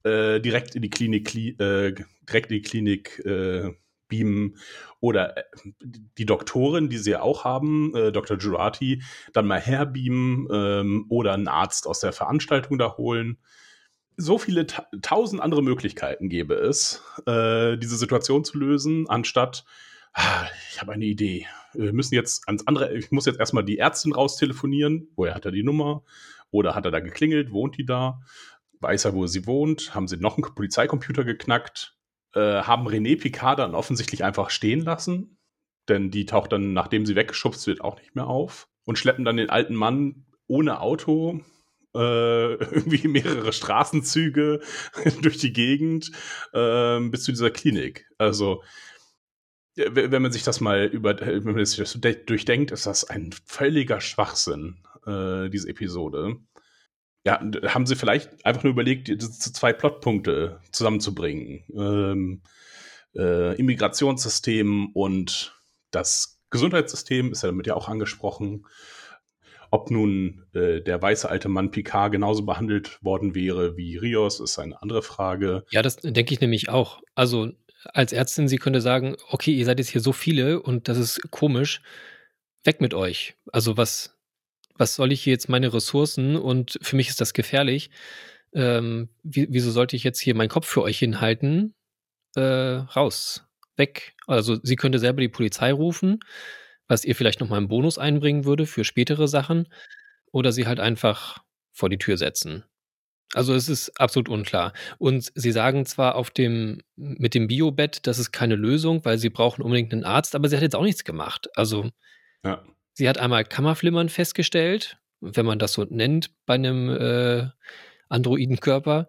[0.04, 1.94] äh, direkt in die Klinik, kli äh,
[2.28, 3.72] direkt in die Klinik äh,
[4.08, 4.58] beamen.
[5.00, 5.44] Oder äh,
[6.18, 8.38] die Doktorin, die sie ja auch haben, äh, Dr.
[8.38, 9.02] Girati,
[9.34, 13.38] dann mal herbeamen ähm, oder einen Arzt aus der Veranstaltung da holen
[14.18, 19.66] so viele ta tausend andere Möglichkeiten gäbe es, äh, diese Situation zu lösen, anstatt,
[20.14, 21.48] ah, ich habe eine Idee.
[21.74, 25.08] Wir müssen jetzt ans andere, ich muss jetzt erstmal die Ärztin raustelefonieren.
[25.16, 26.04] Woher hat er die Nummer?
[26.52, 27.52] Oder hat er da geklingelt?
[27.52, 28.22] Wohnt die da?
[28.82, 29.96] Weiß er, wo sie wohnt?
[29.96, 31.98] Haben sie noch einen Polizeicomputer geknackt?
[32.34, 35.38] Äh, haben René Picard dann offensichtlich einfach stehen lassen?
[35.88, 38.68] Denn die taucht dann, nachdem sie weggeschubst wird, auch nicht mehr auf.
[38.86, 41.42] Und schleppen dann den alten Mann ohne Auto
[41.96, 44.62] äh, irgendwie mehrere Straßenzüge
[45.22, 46.12] durch die Gegend
[46.54, 48.08] äh, bis zu dieser Klinik.
[48.18, 48.64] Also
[49.76, 54.02] wenn man sich das mal über, wenn man sich das durchdenkt, ist das ein völliger
[54.02, 56.38] Schwachsinn, äh, diese Episode.
[57.24, 61.64] Ja, haben sie vielleicht einfach nur überlegt, zwei Plotpunkte zusammenzubringen.
[61.76, 62.42] Ähm,
[63.16, 68.66] äh, Immigrationssystem und das Gesundheitssystem ist ja damit ja auch angesprochen.
[69.70, 74.60] Ob nun äh, der weiße alte Mann Picard genauso behandelt worden wäre wie Rios, ist
[74.60, 75.64] eine andere Frage.
[75.72, 77.02] Ja, das denke ich nämlich auch.
[77.16, 77.52] Also
[77.86, 81.32] als Ärztin, sie könnte sagen, okay, ihr seid jetzt hier so viele und das ist
[81.32, 81.82] komisch,
[82.64, 83.36] weg mit euch.
[83.52, 84.18] Also was,
[84.76, 87.90] was soll ich hier jetzt meine Ressourcen und für mich ist das gefährlich.
[88.54, 91.74] Ähm, wieso sollte ich jetzt hier meinen Kopf für euch hinhalten?
[92.36, 93.46] Äh, raus,
[93.78, 94.14] weg.
[94.28, 96.20] Also sie könnte selber die Polizei rufen
[96.92, 99.70] was ihr vielleicht nochmal einen Bonus einbringen würde für spätere Sachen
[100.34, 101.38] oder sie halt einfach
[101.72, 102.66] vor die Tür setzen.
[103.34, 104.74] Also es ist absolut unklar.
[104.98, 109.30] Und sie sagen zwar auf dem, mit dem Biobett, das ist keine Lösung, weil sie
[109.30, 111.48] brauchen unbedingt einen Arzt, aber sie hat jetzt auch nichts gemacht.
[111.56, 111.90] Also
[112.44, 112.62] ja.
[112.94, 117.50] Sie hat einmal Kammerflimmern festgestellt, wenn man das so nennt, bei einem äh,
[118.10, 119.08] Androidenkörper.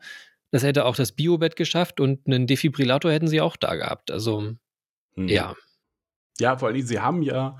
[0.50, 4.10] Das hätte auch das Biobett geschafft und einen Defibrillator hätten sie auch da gehabt.
[4.10, 4.54] Also
[5.14, 5.28] hm.
[5.28, 5.54] ja.
[6.38, 7.58] Ja, vor allem, sie haben ja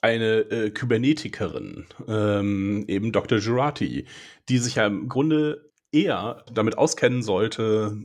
[0.00, 3.38] eine äh, Kybernetikerin, ähm, eben Dr.
[3.38, 4.06] Girati,
[4.48, 7.96] die sich ja im Grunde eher damit auskennen sollte,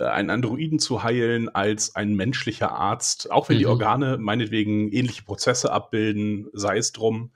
[0.00, 3.60] einen Androiden zu heilen als ein menschlicher Arzt, auch wenn mhm.
[3.60, 7.32] die Organe meinetwegen ähnliche Prozesse abbilden, sei es drum.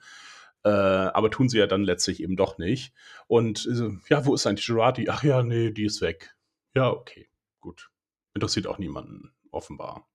[0.63, 2.93] Äh, aber tun sie ja dann letztlich eben doch nicht.
[3.27, 5.07] Und äh, ja, wo ist eigentlich Girati?
[5.09, 6.35] Ach ja, nee, die ist weg.
[6.75, 7.29] Ja, okay,
[7.61, 7.89] gut.
[8.33, 10.09] Interessiert auch niemanden, offenbar.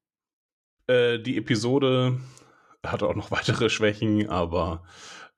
[0.87, 2.21] Äh, die Episode
[2.85, 4.85] hat auch noch weitere Schwächen, aber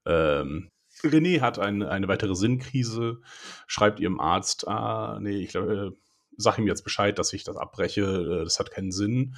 [0.04, 0.70] ähm,
[1.04, 3.20] René hat ein, eine weitere Sinnkrise,
[3.66, 6.05] schreibt ihrem Arzt, ah, nee, ich glaube, äh,
[6.36, 9.36] sag ihm jetzt Bescheid, dass ich das abbreche, äh, das hat keinen Sinn.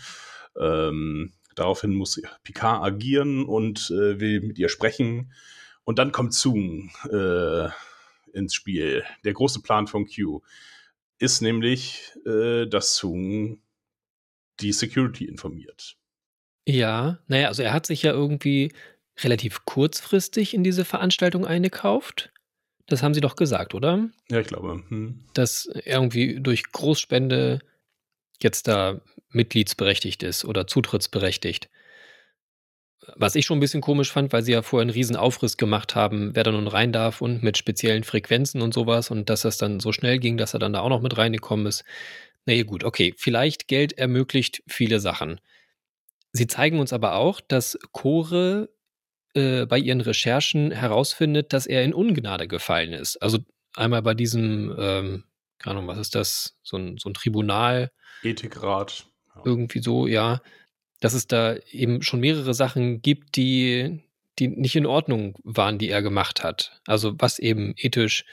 [0.59, 5.33] Ähm, daraufhin muss Picard agieren und äh, will mit ihr sprechen.
[5.85, 7.69] Und dann kommt Zoom äh,
[8.33, 9.05] ins Spiel.
[9.25, 10.43] Der große Plan von Q
[11.19, 13.63] ist nämlich, äh, dass Zoom
[14.61, 15.97] die Security informiert.
[16.67, 18.73] Ja, naja, also er hat sich ja irgendwie
[19.21, 22.31] relativ kurzfristig in diese Veranstaltung eingekauft.
[22.89, 24.09] Das haben Sie doch gesagt, oder?
[24.31, 24.83] Ja, ich glaube.
[24.89, 25.25] Hm.
[25.35, 27.61] Dass irgendwie durch Großspende
[28.43, 31.69] jetzt da mitgliedsberechtigt ist oder zutrittsberechtigt.
[33.17, 35.95] Was ich schon ein bisschen komisch fand, weil sie ja vorher einen riesen Aufriss gemacht
[35.95, 39.57] haben, wer da nun rein darf und mit speziellen Frequenzen und sowas und dass das
[39.57, 41.85] dann so schnell ging, dass er dann da auch noch mit reingekommen ist.
[42.45, 45.41] Na ja, gut, okay, vielleicht Geld ermöglicht viele Sachen
[46.33, 48.69] Sie zeigen uns aber auch, dass Chore
[49.39, 53.17] äh, bei ihren Recherchen herausfindet, dass er in Ungnade gefallen ist.
[53.23, 53.39] Also
[53.75, 55.25] einmal bei diesem, ähm,
[55.59, 56.57] keine Ahnung, was ist das?
[56.63, 57.91] So ein, so ein Tribunal.
[58.23, 59.07] Ethikrat.
[59.35, 59.43] Ja.
[59.45, 60.43] Irgendwie so, ja.
[61.01, 64.01] Dass es da eben schon mehrere Sachen gibt, die,
[64.39, 66.81] die nicht in Ordnung waren, die er gemacht hat.
[66.87, 68.25] Also was eben ethisch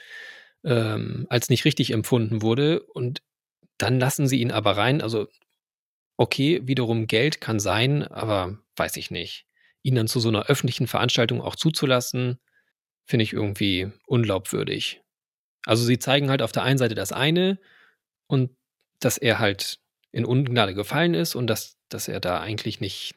[0.64, 2.82] ähm, als nicht richtig empfunden wurde.
[2.82, 3.22] Und
[3.78, 5.00] dann lassen sie ihn aber rein.
[5.00, 5.28] Also
[6.16, 9.45] okay, wiederum Geld kann sein, aber weiß ich nicht.
[9.86, 12.40] Ihn dann zu so einer öffentlichen Veranstaltung auch zuzulassen,
[13.04, 15.00] finde ich irgendwie unglaubwürdig.
[15.64, 17.60] Also sie zeigen halt auf der einen Seite das eine
[18.26, 18.50] und
[18.98, 19.78] dass er halt
[20.10, 23.14] in Ungnade gefallen ist und dass, dass er da eigentlich nicht,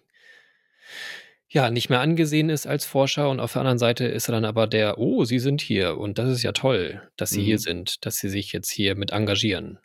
[1.47, 4.45] ja, nicht mehr angesehen ist als Forscher und auf der anderen Seite ist er dann
[4.45, 7.45] aber der, oh, Sie sind hier und das ist ja toll, dass Sie mhm.
[7.45, 9.79] hier sind, dass Sie sich jetzt hier mit engagieren.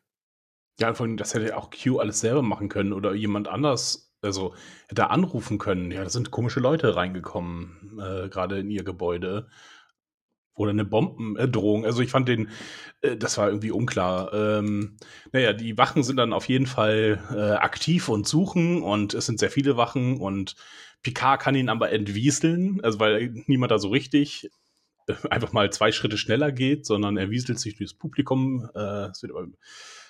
[0.78, 4.54] Ja, vor allem, das hätte auch Q alles selber machen können oder jemand anders, also
[4.88, 5.90] hätte anrufen können.
[5.90, 9.48] Ja, da sind komische Leute reingekommen, äh, gerade in ihr Gebäude.
[10.56, 11.84] Oder eine Bombendrohung.
[11.84, 12.48] Also ich fand den,
[13.00, 14.32] äh, das war irgendwie unklar.
[14.32, 14.96] Ähm,
[15.32, 19.40] naja, die Wachen sind dann auf jeden Fall äh, aktiv und suchen und es sind
[19.40, 20.54] sehr viele Wachen und
[21.02, 24.50] Picard kann ihn aber entwieseln, also weil niemand da so richtig
[25.08, 28.70] äh, einfach mal zwei Schritte schneller geht, sondern er wieselt sich durchs Publikum.
[28.74, 29.32] Äh, wird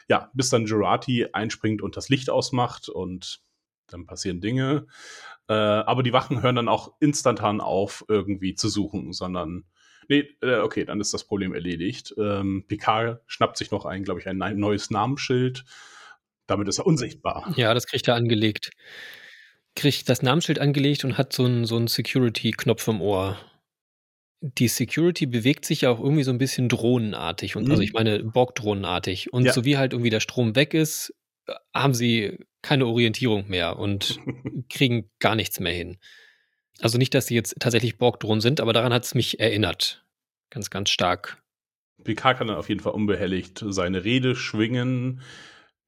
[0.08, 3.40] ja, bis dann Jurati einspringt und das Licht ausmacht und
[3.86, 4.86] dann passieren Dinge.
[5.48, 9.64] Äh, aber die Wachen hören dann auch instantan auf, irgendwie zu suchen, sondern
[10.08, 12.14] nee, äh, okay, dann ist das Problem erledigt.
[12.18, 15.64] Ähm, Picard schnappt sich noch ein, glaube ich, ein neues Namensschild.
[16.46, 17.52] Damit ist er unsichtbar.
[17.56, 18.70] Ja, das kriegt er angelegt.
[19.76, 23.38] Kriegt das Namensschild angelegt und hat so einen so Security-Knopf im Ohr
[24.58, 27.98] die Security bewegt sich ja auch irgendwie so ein bisschen drohnenartig und also ich mhm.
[27.98, 29.32] meine Borg-drohnenartig.
[29.32, 29.52] Und Ja.
[29.52, 31.14] so wie halt irgendwie der Strom weg ist,
[31.46, 34.18] äh, haben sie keine Orientierung mehr und
[34.70, 35.98] kriegen gar nichts mehr hin.
[36.80, 40.04] Also nicht, dass sie jetzt tatsächlich Borg-Drohnen sind, aber daran hat es mich erinnert.
[40.50, 41.42] Ganz, ganz stark.
[42.02, 45.20] Picard kann dann auf jeden Fall unbehelligt seine Rede schwingen,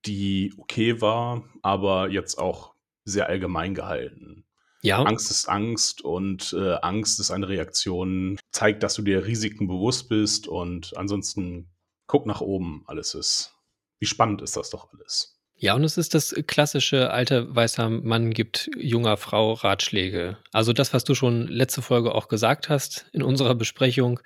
[0.04, 4.44] die okay war, aber jetzt auch sehr allgemein gehalten.
[4.82, 5.02] Ja.
[5.02, 10.08] Angst ist Angst und äh, Angst ist eine Reaktion, zeigt, dass du dir Risiken bewusst
[10.08, 11.70] bist und ansonsten
[12.06, 13.54] guck nach oben, alles ist.
[13.98, 15.35] Wie spannend ist das doch alles?
[15.58, 20.36] Ja, und es ist das klassische alte weißer Mann gibt junger Frau Ratschläge.
[20.52, 24.20] Also das, was du schon letzte Folge auch gesagt hast in unserer Besprechung,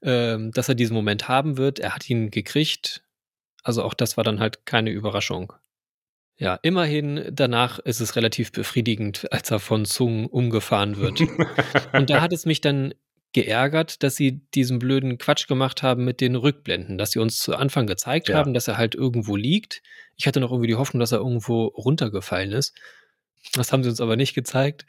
[0.00, 1.80] äh, dass er diesen Moment haben wird.
[1.80, 3.02] Er hat ihn gekriegt.
[3.64, 5.52] Also auch das war dann halt keine Überraschung.
[6.38, 11.20] Ja, immerhin danach ist es relativ befriedigend, als er von Zung umgefahren wird.
[11.92, 12.94] Und da hat es mich dann
[13.32, 17.54] geärgert, dass sie diesen blöden Quatsch gemacht haben mit den Rückblenden, dass sie uns zu
[17.54, 18.36] Anfang gezeigt ja.
[18.36, 19.82] haben, dass er halt irgendwo liegt.
[20.16, 22.74] Ich hatte noch irgendwie die Hoffnung, dass er irgendwo runtergefallen ist.
[23.52, 24.86] Das haben sie uns aber nicht gezeigt.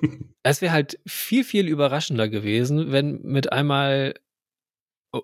[0.42, 4.14] es wäre halt viel, viel überraschender gewesen, wenn mit einmal,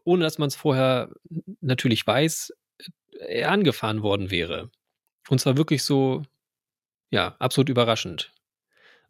[0.04, 1.10] ohne dass man es vorher
[1.60, 2.52] natürlich weiß,
[3.20, 4.70] er angefahren worden wäre.
[5.28, 6.22] Und zwar wirklich so,
[7.10, 8.32] ja, absolut überraschend.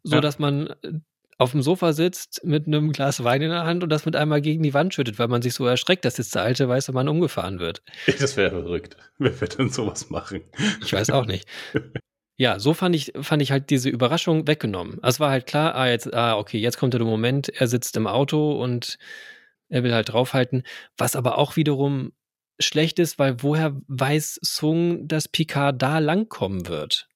[0.03, 0.21] So ja.
[0.21, 0.93] dass man äh,
[1.39, 4.41] auf dem Sofa sitzt mit einem Glas Wein in der Hand und das mit einmal
[4.41, 7.07] gegen die Wand schüttet, weil man sich so erschreckt, dass jetzt der alte weiße Mann
[7.07, 7.81] umgefahren wird.
[8.19, 8.97] Das wäre verrückt.
[9.17, 10.41] Wer wird denn sowas machen?
[10.83, 11.47] Ich weiß auch nicht.
[12.41, 14.97] Ja, so fand ich, fand ich halt diese Überraschung weggenommen.
[15.03, 18.07] Es war halt klar, ah, jetzt, ah, okay, jetzt kommt der Moment, er sitzt im
[18.07, 18.97] Auto und
[19.67, 20.63] er will halt draufhalten.
[20.97, 22.13] Was aber auch wiederum
[22.57, 27.09] schlecht ist, weil woher weiß Sung, dass Picard da langkommen wird?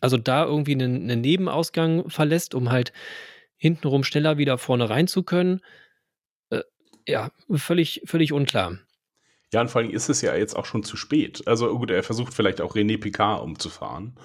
[0.00, 2.94] Also da irgendwie einen, einen Nebenausgang verlässt, um halt
[3.62, 5.60] hintenrum schneller wieder vorne rein zu können.
[6.50, 6.62] Äh,
[7.06, 8.76] ja, völlig, völlig unklar.
[9.52, 11.46] Ja, und vor allem ist es ja jetzt auch schon zu spät.
[11.46, 14.18] Also gut, er versucht vielleicht auch René Picard umzufahren.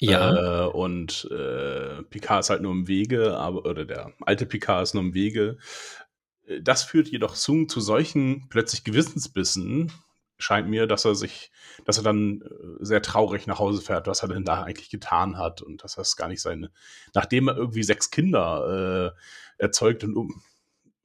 [0.00, 0.64] Ja.
[0.64, 4.94] Äh, und äh, Picard ist halt nur im Wege, aber, oder der alte Picard ist
[4.94, 5.58] nur im Wege.
[6.46, 9.92] Äh, das führt jedoch Sung zu solchen plötzlich Gewissensbissen,
[10.38, 11.50] scheint mir, dass er sich,
[11.84, 15.36] dass er dann äh, sehr traurig nach Hause fährt, was er denn da eigentlich getan
[15.36, 16.70] hat und dass es gar nicht seine,
[17.14, 19.14] nachdem er irgendwie sechs Kinder
[19.58, 20.42] äh, erzeugt und, um,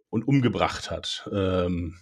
[0.09, 1.29] und umgebracht hat.
[1.31, 1.97] Ähm,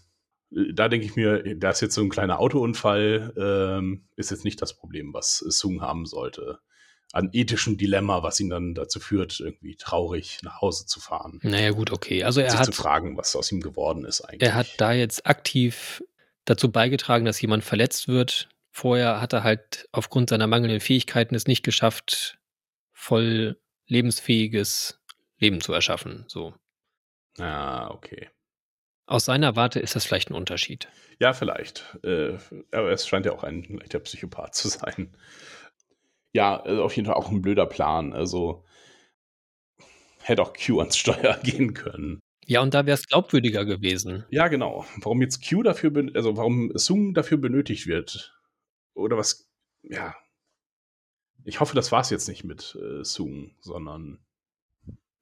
[0.52, 4.62] da denke ich mir, da ist jetzt so ein kleiner Autounfall, ähm, ist jetzt nicht
[4.62, 6.60] das Problem, was Sung haben sollte.
[7.14, 11.40] An ethischem Dilemma, was ihn dann dazu führt, irgendwie traurig nach Hause zu fahren.
[11.44, 12.24] Naja, gut, okay.
[12.24, 12.66] Also er sich hat.
[12.66, 14.50] zu fragen, was aus ihm geworden ist eigentlich.
[14.50, 16.04] Er hat da jetzt aktiv
[16.46, 18.50] dazu beigetragen, dass jemand verletzt wird.
[18.72, 22.40] Vorher hat er halt aufgrund seiner mangelnden Fähigkeiten es nicht geschafft,
[22.94, 25.02] voll lebensfähiges
[25.38, 26.24] Leben zu erschaffen.
[26.28, 26.54] So.
[27.38, 28.30] Ah, okay.
[29.06, 30.88] Aus seiner Warte ist das vielleicht ein Unterschied.
[31.20, 31.98] Ja, vielleicht.
[32.04, 32.38] Äh,
[32.72, 35.14] aber es scheint ja auch ein leichter Psychopath zu sein.
[36.32, 38.14] Ja, also auf jeden Fall auch ein blöder Plan.
[38.14, 38.64] Also
[40.22, 42.20] hätte auch Q ans Steuer gehen können.
[42.46, 44.26] Ja, und da wäre es glaubwürdiger gewesen.
[44.30, 44.86] Ja, genau.
[44.98, 48.34] Warum jetzt Q dafür, also warum Sung dafür benötigt wird.
[48.94, 49.50] Oder was,
[49.84, 50.16] ja.
[51.44, 54.20] Ich hoffe, das war es jetzt nicht mit äh, Sung, sondern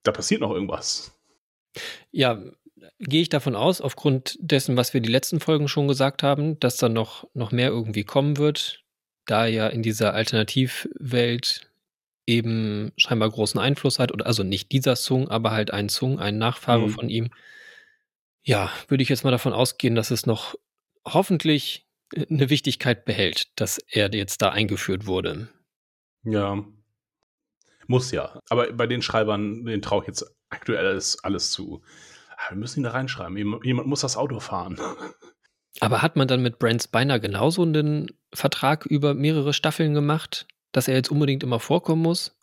[0.04, 1.14] da passiert noch irgendwas.
[2.12, 2.42] Ja,
[3.00, 6.78] gehe ich davon aus, aufgrund dessen, was wir die letzten Folgen schon gesagt haben, dass
[6.78, 8.84] da noch, noch mehr irgendwie kommen wird,
[9.26, 11.69] da ja in dieser Alternativwelt
[12.30, 16.38] eben scheinbar großen Einfluss hat, oder also nicht dieser Sung, aber halt ein Sung, ein
[16.38, 16.92] Nachfahre mhm.
[16.92, 17.30] von ihm.
[18.44, 20.56] Ja, würde ich jetzt mal davon ausgehen, dass es noch
[21.06, 21.88] hoffentlich
[22.30, 25.50] eine Wichtigkeit behält, dass er jetzt da eingeführt wurde.
[26.24, 26.64] Ja.
[27.88, 28.40] Muss ja.
[28.50, 31.82] Aber bei den Schreibern, den traue ich jetzt aktuell alles, alles zu.
[32.38, 33.36] Ah, wir müssen ihn da reinschreiben.
[33.64, 34.80] Jemand muss das Auto fahren.
[35.80, 40.88] Aber hat man dann mit Brent Spiner genauso einen Vertrag über mehrere Staffeln gemacht, dass
[40.88, 42.36] er jetzt unbedingt immer vorkommen muss?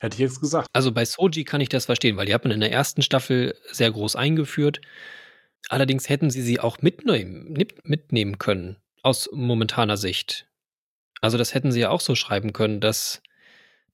[0.00, 0.66] Hätte ich jetzt gesagt.
[0.72, 3.56] Also bei Soji kann ich das verstehen, weil die hat man in der ersten Staffel
[3.70, 4.80] sehr groß eingeführt.
[5.68, 10.48] Allerdings hätten sie sie auch mitnehmen, mitnehmen können, aus momentaner Sicht.
[11.20, 13.22] Also das hätten sie ja auch so schreiben können, dass,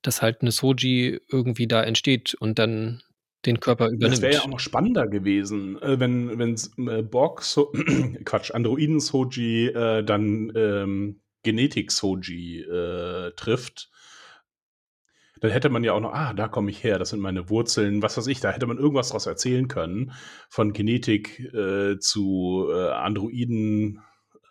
[0.00, 3.02] dass halt eine Soji irgendwie da entsteht und dann
[3.44, 4.14] den Körper übernimmt.
[4.14, 6.57] Das wäre ja auch noch spannender gewesen, äh, wenn, wenn
[6.88, 7.72] äh, Borg, so,
[8.24, 13.89] Quatsch, Androiden Soji äh, dann ähm, Genetik Soji äh, trifft.
[15.41, 18.03] Dann hätte man ja auch noch, ah, da komme ich her, das sind meine Wurzeln,
[18.03, 20.13] was weiß ich, da hätte man irgendwas daraus erzählen können,
[20.51, 24.03] von Genetik äh, zu äh, Androiden,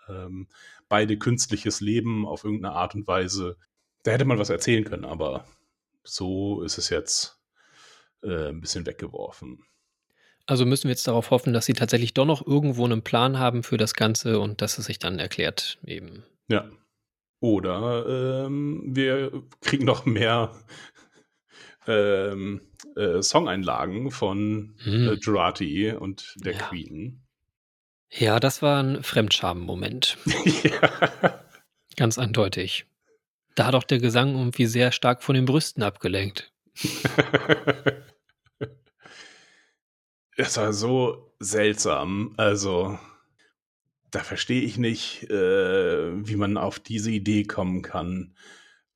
[0.09, 0.47] ähm,
[0.89, 3.57] beide künstliches Leben auf irgendeine Art und Weise.
[4.01, 5.45] Da hätte man was erzählen können, aber
[6.03, 7.39] so ist es jetzt
[8.23, 9.63] äh, ein bisschen weggeworfen.
[10.47, 13.61] Also müssen wir jetzt darauf hoffen, dass sie tatsächlich doch noch irgendwo einen Plan haben
[13.61, 16.23] für das Ganze und dass es sich dann erklärt eben.
[16.47, 16.65] Ja.
[17.39, 20.51] Oder ähm, wir kriegen noch mehr
[21.85, 22.61] ähm,
[22.95, 25.09] äh, Songeinlagen von hm.
[25.09, 26.59] äh, Gerati und der ja.
[26.59, 27.23] Queen.
[28.09, 30.17] Ja, das war ein Fremdscham-Moment.
[30.63, 31.43] ja.
[31.95, 32.85] Ganz eindeutig.
[33.55, 36.51] Da hat auch der Gesang irgendwie sehr stark von den Brüsten abgelenkt.
[40.39, 42.33] Es war so seltsam.
[42.37, 42.99] Also,
[44.11, 48.35] da verstehe ich nicht, äh, wie man auf diese Idee kommen kann.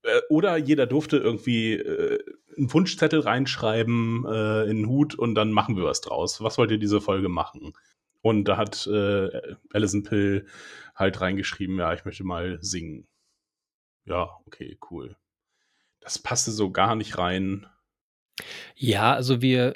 [0.03, 2.19] Äh, oder jeder durfte irgendwie äh,
[2.57, 6.41] einen Wunschzettel reinschreiben äh, in den Hut und dann machen wir was draus.
[6.41, 7.73] Was wollt ihr diese Folge machen?
[8.21, 9.29] Und da hat äh,
[9.73, 10.45] Alison Pill
[10.95, 13.07] halt reingeschrieben, ja, ich möchte mal singen.
[14.05, 15.15] Ja, okay, cool.
[15.99, 17.67] Das passte so gar nicht rein.
[18.75, 19.75] Ja, also wir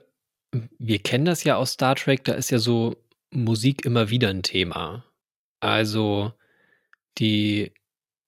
[0.80, 2.95] wir kennen das ja aus Star Trek, da ist ja so
[3.32, 5.04] Musik immer wieder ein Thema.
[5.60, 6.34] Also
[7.18, 7.72] die,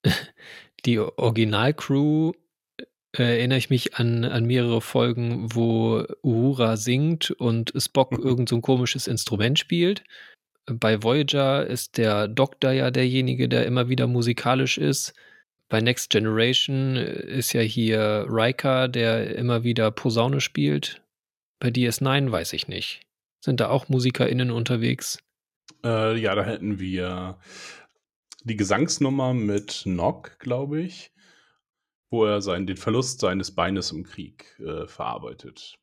[0.85, 2.33] die Originalcrew
[3.17, 8.23] äh, erinnere ich mich an, an mehrere Folgen, wo Uhura singt und Spock mhm.
[8.23, 10.03] irgend so ein komisches Instrument spielt.
[10.65, 15.13] Bei Voyager ist der Doktor ja derjenige, der immer wieder musikalisch ist.
[15.69, 21.01] Bei Next Generation ist ja hier Riker, der immer wieder Posaune spielt.
[21.59, 23.01] Bei DS9 weiß ich nicht.
[23.43, 25.19] Sind da auch MusikerInnen unterwegs?
[25.83, 27.37] Äh, ja, da hätten wir
[28.43, 31.11] die Gesangsnummer mit Nock, glaube ich,
[32.09, 35.77] wo er seinen, den Verlust seines Beines im Krieg äh, verarbeitet.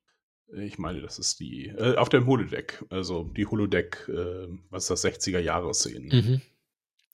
[0.53, 5.05] Ich meine, das ist die, äh, auf dem Holodeck, also die Holodeck, äh, was ist
[5.05, 6.09] das, 60er-Jahre-Szenen.
[6.09, 6.41] Mhm.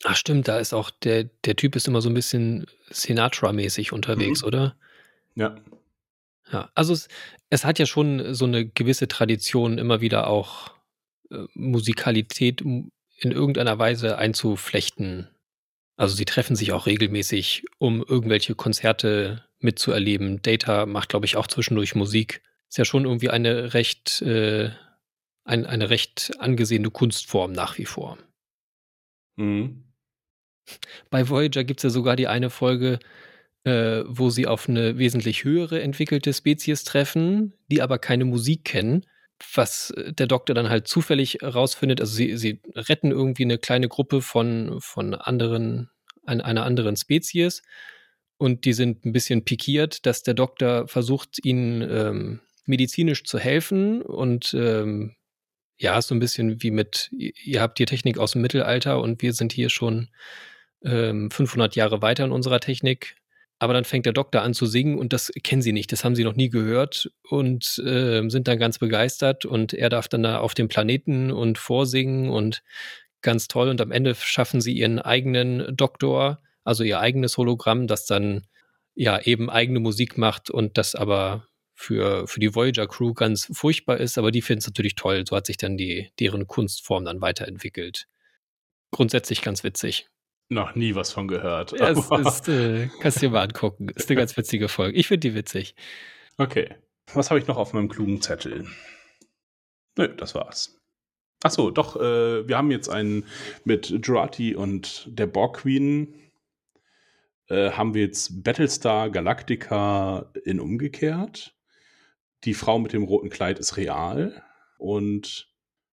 [0.05, 4.43] Ach stimmt, da ist auch, der, der Typ ist immer so ein bisschen Sinatra-mäßig unterwegs,
[4.43, 4.49] mhm.
[4.49, 4.77] oder?
[5.35, 5.57] Ja.
[6.53, 7.09] Ja, also es,
[7.49, 10.73] es hat ja schon so eine gewisse Tradition, immer wieder auch
[11.31, 12.91] äh, Musikalität in
[13.21, 15.29] irgendeiner Weise einzuflechten.
[15.97, 20.41] Also sie treffen sich auch regelmäßig, um irgendwelche Konzerte mitzuerleben.
[20.43, 22.43] Data macht, glaube ich, auch zwischendurch Musik.
[22.69, 24.71] Ist ja schon irgendwie eine recht, äh,
[25.45, 28.17] ein, eine recht angesehene Kunstform nach wie vor.
[29.37, 29.85] Mhm.
[31.11, 32.99] Bei Voyager gibt es ja sogar die eine Folge,
[33.65, 39.05] äh, wo sie auf eine wesentlich höhere entwickelte Spezies treffen, die aber keine Musik kennen.
[39.55, 43.89] Was äh, der Doktor dann halt zufällig rausfindet, also sie, sie retten irgendwie eine kleine
[43.89, 45.91] Gruppe von, von anderen,
[46.25, 47.63] ein, einer anderen Spezies.
[48.37, 54.01] Und die sind ein bisschen pikiert, dass der Doktor versucht, ihnen ähm, medizinisch zu helfen.
[54.01, 55.15] Und ähm,
[55.77, 59.33] ja, so ein bisschen wie mit, ihr habt die Technik aus dem Mittelalter und wir
[59.33, 60.09] sind hier schon
[60.85, 63.17] ähm, 500 Jahre weiter in unserer Technik.
[63.61, 66.17] Aber dann fängt der Doktor an zu singen und das kennen sie nicht, das haben
[66.17, 70.39] sie noch nie gehört und äh, sind dann ganz begeistert und er darf dann da
[70.41, 72.63] auf dem Planeten und vorsingen und
[73.21, 78.07] ganz toll und am Ende schaffen sie ihren eigenen Doktor, also ihr eigenes Hologramm, das
[78.07, 78.47] dann
[78.95, 84.17] ja eben eigene Musik macht und das aber für, für die Voyager-Crew ganz furchtbar ist,
[84.17, 85.25] aber die finden es natürlich toll.
[85.29, 88.07] So hat sich dann die, deren Kunstform dann weiterentwickelt.
[88.91, 90.09] Grundsätzlich ganz witzig.
[90.51, 91.73] Noch nie was von gehört.
[91.73, 93.89] Ja, es ist, äh, kannst du dir mal angucken.
[93.89, 94.99] Ist eine ganz witzige Folge.
[94.99, 95.75] Ich finde die witzig.
[96.37, 96.75] Okay.
[97.15, 98.67] Was habe ich noch auf meinem klugen Zettel?
[99.97, 100.79] Nö, das war's.
[101.43, 103.25] Ach so, doch, äh, wir haben jetzt einen
[103.65, 106.15] mit Jurati und der Borg Queen
[107.49, 111.55] äh, haben wir jetzt Battlestar Galactica in umgekehrt
[112.45, 114.43] die Frau mit dem roten Kleid ist real
[114.79, 115.49] und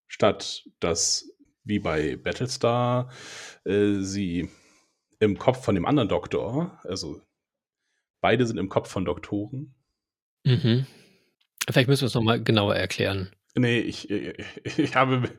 [0.08, 1.30] statt dass
[1.68, 3.12] wie bei Battlestar
[3.66, 4.50] äh, sie
[5.20, 7.22] im Kopf von dem anderen Doktor, also
[8.22, 9.74] beide sind im Kopf von Doktoren.
[10.44, 10.86] Mhm.
[11.70, 13.32] Vielleicht müssen wir es nochmal genauer erklären.
[13.56, 14.46] Nee, ich, ich,
[14.78, 15.30] ich, habe,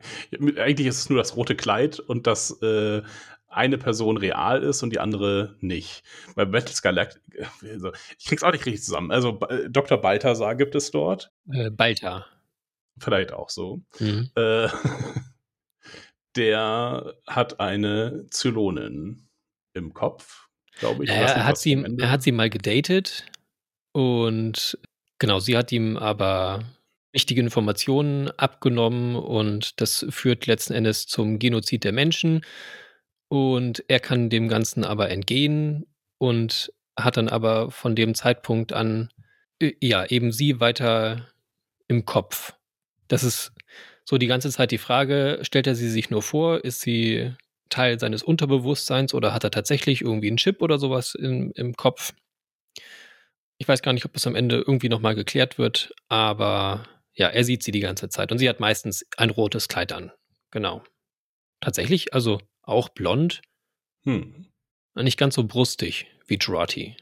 [0.57, 3.01] eigentlich ist es nur das rote Kleid und das äh,
[3.47, 6.03] eine Person real ist und die andere nicht.
[6.35, 9.11] Bei Battlestar also, ich krieg's auch nicht richtig zusammen.
[9.11, 9.97] Also äh, Dr.
[9.97, 11.31] Balthasar gibt es dort.
[11.51, 12.25] Äh, Balta.
[12.99, 13.81] Vielleicht auch so.
[13.99, 14.29] Mhm.
[14.35, 14.67] Äh,
[16.39, 19.27] der hat eine Zylonin
[19.73, 20.47] im Kopf,
[20.79, 21.09] glaube ich.
[21.09, 23.25] Ja, er, hat sie, er hat sie mal gedatet
[23.91, 24.79] und
[25.19, 26.63] genau, sie hat ihm aber
[27.11, 32.45] wichtige Informationen abgenommen und das führt letzten Endes zum Genozid der Menschen.
[33.27, 35.85] Und er kann dem Ganzen aber entgehen
[36.17, 39.09] und hat dann aber von dem Zeitpunkt an,
[39.61, 41.27] äh, ja, eben sie weiter
[41.87, 42.53] im Kopf.
[43.07, 43.51] Das ist
[44.09, 47.31] so die ganze Zeit die Frage, stellt er sie sich nur vor, ist sie
[47.69, 52.13] Teil seines Unterbewusstseins oder hat er tatsächlich irgendwie einen Chip oder sowas im, im Kopf?
[53.59, 57.43] Ich weiß gar nicht, ob das am Ende irgendwie nochmal geklärt wird, aber ja, er
[57.43, 60.11] sieht sie die ganze Zeit und sie hat meistens ein rotes Kleid an.
[60.49, 60.83] Genau.
[61.61, 63.43] Tatsächlich, also auch blond.
[64.05, 64.47] Hm.
[64.95, 66.97] Nicht ganz so brustig wie Jurati.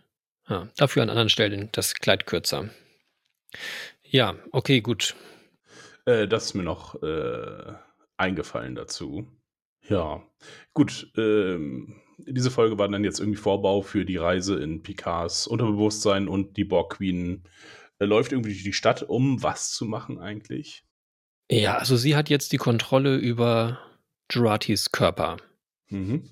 [0.49, 2.69] Ja, dafür an anderen Stellen das Kleid kürzer.
[4.03, 5.15] Ja, okay, gut.
[6.07, 7.73] Äh, das ist mir noch äh,
[8.15, 9.27] eingefallen dazu.
[9.87, 10.23] Ja,
[10.73, 11.11] gut.
[11.17, 16.57] Ähm, diese Folge war dann jetzt irgendwie Vorbau für die Reise in Picards Unterbewusstsein und
[16.57, 17.43] die Borg Queen
[17.99, 20.83] äh, läuft irgendwie durch die Stadt, um was zu machen eigentlich?
[21.51, 23.79] Ja, also sie hat jetzt die Kontrolle über
[24.31, 25.37] Juratis Körper.
[25.89, 26.29] Mhm.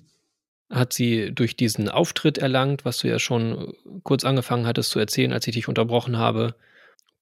[0.70, 5.32] Hat sie durch diesen Auftritt erlangt, was du ja schon kurz angefangen hattest zu erzählen,
[5.32, 6.56] als ich dich unterbrochen habe.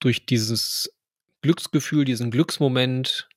[0.01, 0.93] Durch dieses
[1.45, 3.28] Glücksgefühl, diesen Glücksmoment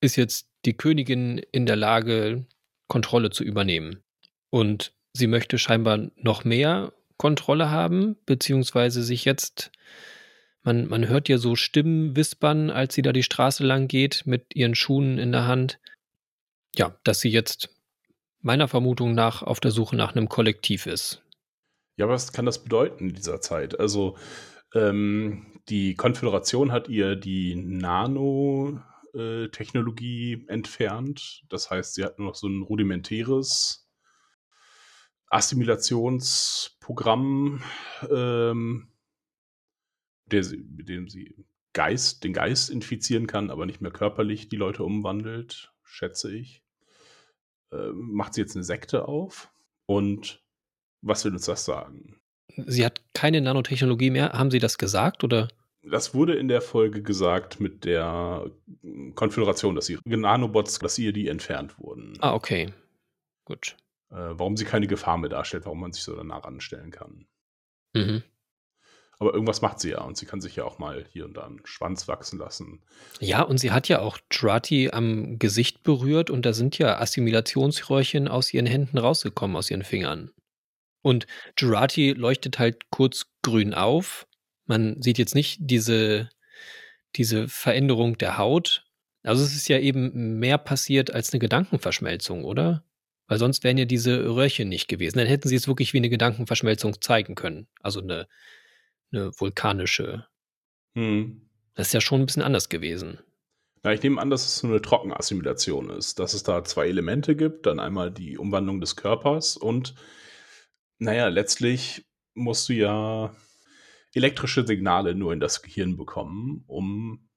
[0.00, 2.46] ist jetzt die Königin in der Lage,
[2.88, 4.02] Kontrolle zu übernehmen.
[4.50, 9.70] Und sie möchte scheinbar noch mehr Kontrolle haben, beziehungsweise sich jetzt,
[10.64, 14.56] man, man hört ja so Stimmen wispern, als sie da die Straße lang geht mit
[14.56, 15.78] ihren Schuhen in der Hand.
[16.74, 17.68] Ja, dass sie jetzt
[18.40, 21.22] meiner Vermutung nach auf der Suche nach einem Kollektiv ist.
[21.98, 23.78] Ja, was kann das bedeuten in dieser Zeit?
[23.78, 24.16] Also
[24.74, 31.44] ähm, die Konföderation hat ihr die Nanotechnologie entfernt.
[31.48, 33.88] Das heißt, sie hat nur noch so ein rudimentäres
[35.30, 37.62] Assimilationsprogramm,
[38.10, 38.88] ähm,
[40.26, 44.84] der mit dem sie Geist, den Geist infizieren kann, aber nicht mehr körperlich die Leute
[44.84, 46.62] umwandelt, schätze ich.
[47.70, 49.52] Äh, macht sie jetzt eine Sekte auf?
[49.86, 50.42] Und
[51.02, 52.20] was will uns das sagen?
[52.56, 54.32] Sie hat keine Nanotechnologie mehr.
[54.32, 55.48] Haben Sie das gesagt oder?
[55.82, 58.50] Das wurde in der Folge gesagt mit der
[59.14, 62.16] Konföderation, dass ihre Nanobots, dass ihr die entfernt wurden.
[62.20, 62.72] Ah, okay.
[63.44, 63.76] Gut.
[64.10, 67.26] Äh, warum sie keine Gefahr mehr darstellt, warum man sich so danach anstellen kann.
[67.94, 68.22] Mhm.
[69.20, 71.44] Aber irgendwas macht sie ja und sie kann sich ja auch mal hier und da
[71.44, 72.82] einen Schwanz wachsen lassen.
[73.18, 78.28] Ja, und sie hat ja auch Drati am Gesicht berührt und da sind ja Assimilationsröhrchen
[78.28, 80.30] aus ihren Händen rausgekommen, aus ihren Fingern.
[81.02, 81.26] Und
[81.58, 84.26] Jurati leuchtet halt kurz grün auf.
[84.66, 86.28] Man sieht jetzt nicht diese,
[87.16, 88.84] diese Veränderung der Haut.
[89.22, 92.84] Also es ist ja eben mehr passiert als eine Gedankenverschmelzung, oder?
[93.26, 95.18] Weil sonst wären ja diese Röhrchen nicht gewesen.
[95.18, 97.68] Dann hätten sie es wirklich wie eine Gedankenverschmelzung zeigen können.
[97.80, 98.26] Also eine,
[99.12, 100.26] eine vulkanische.
[100.94, 101.42] Hm.
[101.74, 103.18] Das ist ja schon ein bisschen anders gewesen.
[103.84, 107.36] Ja, ich nehme an, dass es so eine Trockenassimilation ist, dass es da zwei Elemente
[107.36, 109.94] gibt, dann einmal die Umwandlung des Körpers und
[110.98, 113.34] naja, letztlich musst du ja
[114.14, 117.28] elektrische Signale nur in das Gehirn bekommen, um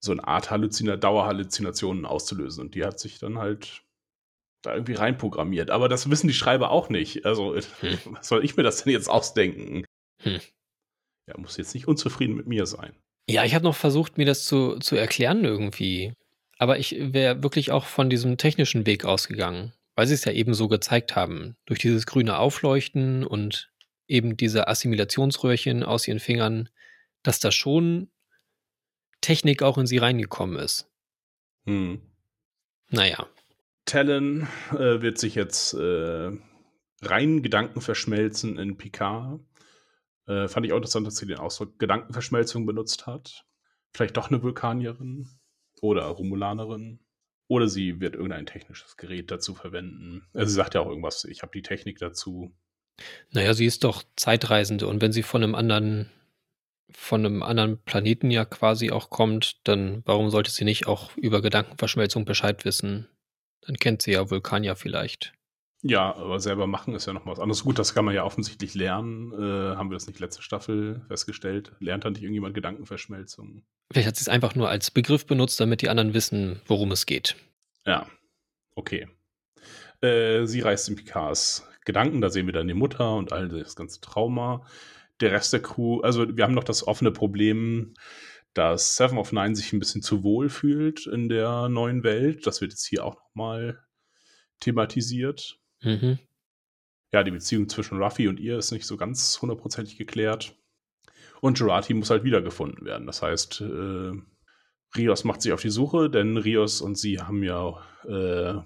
[0.00, 2.64] so eine Art Halluzina Dauerhalluzinationen auszulösen.
[2.64, 3.82] Und die hat sich dann halt
[4.62, 5.70] da irgendwie reinprogrammiert.
[5.70, 7.24] Aber das wissen die Schreiber auch nicht.
[7.24, 7.98] Also, hm.
[8.06, 9.84] was soll ich mir das denn jetzt ausdenken?
[10.22, 10.40] Hm.
[11.26, 12.94] Er muss jetzt nicht unzufrieden mit mir sein.
[13.28, 16.12] Ja, ich habe noch versucht, mir das zu, zu erklären irgendwie.
[16.58, 20.54] Aber ich wäre wirklich auch von diesem technischen Weg ausgegangen, weil sie es ja eben
[20.54, 21.56] so gezeigt haben.
[21.64, 23.72] Durch dieses grüne Aufleuchten und
[24.06, 26.68] eben diese Assimilationsröhrchen aus ihren Fingern,
[27.22, 28.10] dass da schon
[29.20, 30.88] Technik auch in sie reingekommen ist.
[31.64, 32.00] Hm.
[32.90, 33.26] Naja.
[33.86, 36.30] Talon äh, wird sich jetzt äh,
[37.02, 39.40] rein Gedanken verschmelzen in Picard.
[40.26, 43.44] Äh, fand ich auch interessant, dass sie den Ausdruck Gedankenverschmelzung benutzt hat.
[43.92, 45.28] Vielleicht doch eine Vulkanierin
[45.80, 47.00] oder Romulanerin.
[47.48, 50.26] Oder sie wird irgendein technisches Gerät dazu verwenden.
[50.32, 52.52] Also sie sagt ja auch irgendwas, ich habe die Technik dazu.
[53.30, 56.10] Naja, sie ist doch Zeitreisende und wenn sie von einem anderen,
[56.90, 61.42] von einem anderen Planeten ja quasi auch kommt, dann warum sollte sie nicht auch über
[61.42, 63.08] Gedankenverschmelzung Bescheid wissen?
[63.60, 65.35] Dann kennt sie ja Vulkanier vielleicht.
[65.88, 67.62] Ja, aber selber machen ist ja noch was anderes.
[67.62, 69.32] Gut, das kann man ja offensichtlich lernen.
[69.32, 71.72] Äh, haben wir das nicht letzte Staffel festgestellt?
[71.78, 73.62] Lernt dann nicht irgendjemand Gedankenverschmelzung?
[73.92, 77.06] Vielleicht hat sie es einfach nur als Begriff benutzt, damit die anderen wissen, worum es
[77.06, 77.36] geht.
[77.84, 78.08] Ja,
[78.74, 79.06] okay.
[80.00, 83.76] Äh, sie reist in Picards Gedanken, da sehen wir dann die Mutter und all das
[83.76, 84.66] ganze Trauma.
[85.20, 87.94] Der Rest der Crew, also wir haben noch das offene Problem,
[88.54, 92.46] dass Seven of Nine sich ein bisschen zu wohl fühlt in der neuen Welt.
[92.46, 93.78] Das wird jetzt hier auch nochmal
[94.58, 95.60] thematisiert.
[95.82, 96.18] Mhm.
[97.12, 100.56] Ja, die Beziehung zwischen Ruffy und ihr ist nicht so ganz hundertprozentig geklärt.
[101.40, 103.06] Und Jurati muss halt wiedergefunden werden.
[103.06, 104.12] Das heißt, äh,
[104.96, 108.60] Rios macht sich auf die Suche, denn Rios und sie haben ja äh,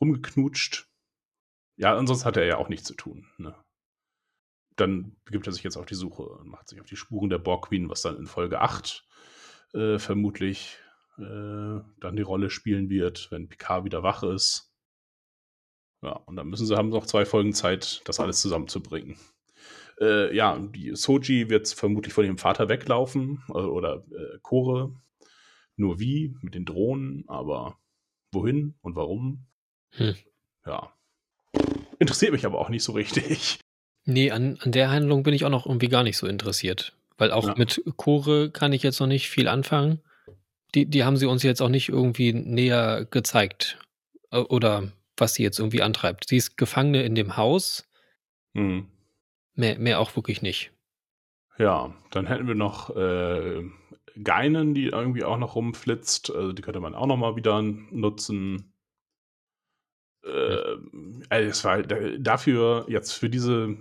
[0.00, 0.88] rumgeknutscht.
[1.76, 3.26] Ja, ansonsten hat er ja auch nichts zu tun.
[3.38, 3.54] Ne?
[4.76, 7.38] Dann begibt er sich jetzt auf die Suche und macht sich auf die Spuren der
[7.38, 9.06] Borg Queen, was dann in Folge 8
[9.74, 10.78] äh, vermutlich
[11.18, 14.65] äh, dann die Rolle spielen wird, wenn Picard wieder wach ist.
[16.06, 19.16] Ja, und dann müssen sie haben noch zwei Folgen Zeit, das alles zusammenzubringen.
[20.00, 24.94] Äh, ja, die Soji wird vermutlich von ihrem Vater weglaufen äh, oder äh, Chore.
[25.74, 27.76] Nur wie, mit den Drohnen, aber
[28.30, 29.46] wohin und warum?
[29.90, 30.14] Hm.
[30.64, 30.92] Ja.
[31.98, 33.58] Interessiert mich aber auch nicht so richtig.
[34.04, 36.96] Nee, an, an der Handlung bin ich auch noch irgendwie gar nicht so interessiert.
[37.18, 37.54] Weil auch Ja.
[37.56, 40.02] mit Chore kann ich jetzt noch nicht viel anfangen.
[40.76, 43.78] Die, die haben sie uns jetzt auch nicht irgendwie näher gezeigt.
[44.30, 46.28] Äh, Oder was sie jetzt irgendwie antreibt.
[46.28, 47.88] Sie ist Gefangene in dem Haus.
[48.54, 48.88] Hm.
[49.54, 50.72] Mehr, mehr auch wirklich nicht.
[51.58, 53.62] Ja, dann hätten wir noch äh,
[54.22, 56.30] Geinen, die irgendwie auch noch rumflitzt.
[56.30, 58.72] Also die könnte man auch noch mal wieder nutzen.
[60.24, 60.76] Äh,
[61.30, 63.76] also es war dafür jetzt für diese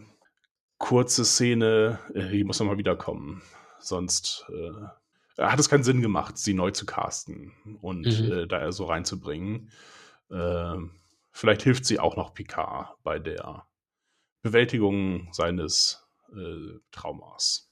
[0.78, 3.42] kurze Szene, äh, die muss noch mal wiederkommen.
[3.80, 8.32] Sonst äh, hat es keinen Sinn gemacht, sie neu zu casten und Mhm.
[8.32, 9.70] äh, da so reinzubringen.
[10.32, 10.76] Äh,
[11.36, 13.68] vielleicht hilft sie auch noch Picard bei der
[14.42, 17.70] Bewältigung seines äh, Traumas.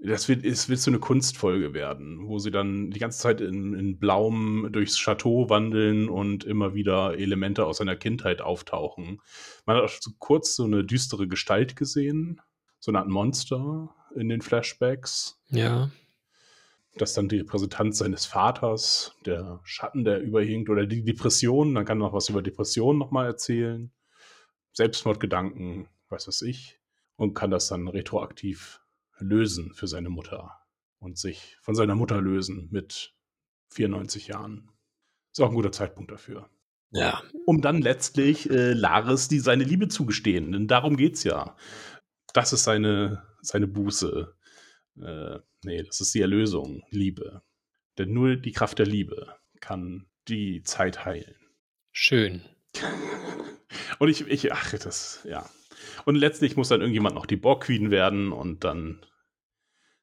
[0.00, 3.74] Das wird, es wird so eine Kunstfolge werden, wo sie dann die ganze Zeit in,
[3.74, 9.20] in Blauem durchs Chateau wandeln und immer wieder Elemente aus seiner Kindheit auftauchen.
[9.66, 12.40] Man hat auch so kurz so eine düstere Gestalt gesehen,
[12.78, 15.40] so eine Art Monster in den Flashbacks.
[15.48, 15.90] Ja.
[16.96, 21.72] Das ist dann die Repräsentanz seines Vaters, der Schatten, der überhinkt, oder die Depression.
[21.72, 23.92] Man kann noch was über Depressionen nochmal erzählen.
[24.72, 26.80] Selbstmordgedanken, was weiß ich.
[27.16, 28.80] Und kann das dann retroaktiv
[29.18, 30.52] lösen für seine Mutter.
[31.00, 33.14] Und sich von seiner Mutter lösen mit
[33.70, 34.70] 94 Jahren.
[35.32, 36.48] Ist auch ein guter Zeitpunkt dafür.
[36.90, 37.22] Ja.
[37.44, 40.52] Um dann letztlich äh, Laris die seine Liebe zugestehen.
[40.52, 41.56] Denn darum geht's ja.
[42.32, 44.32] Das ist seine, seine Buße.
[45.00, 47.42] Äh, nee, das ist die Erlösung, Liebe.
[47.98, 51.36] Denn nur die Kraft der Liebe kann die Zeit heilen.
[51.92, 52.42] Schön.
[53.98, 55.48] Und ich, ich, ach, das, ja.
[56.04, 59.04] Und letztlich muss dann irgendjemand noch die Borg Queen werden und dann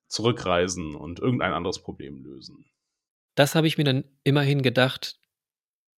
[0.08, 2.66] zurückreisen und irgendein anderes Problem lösen.
[3.36, 5.20] Das habe ich mir dann immerhin gedacht,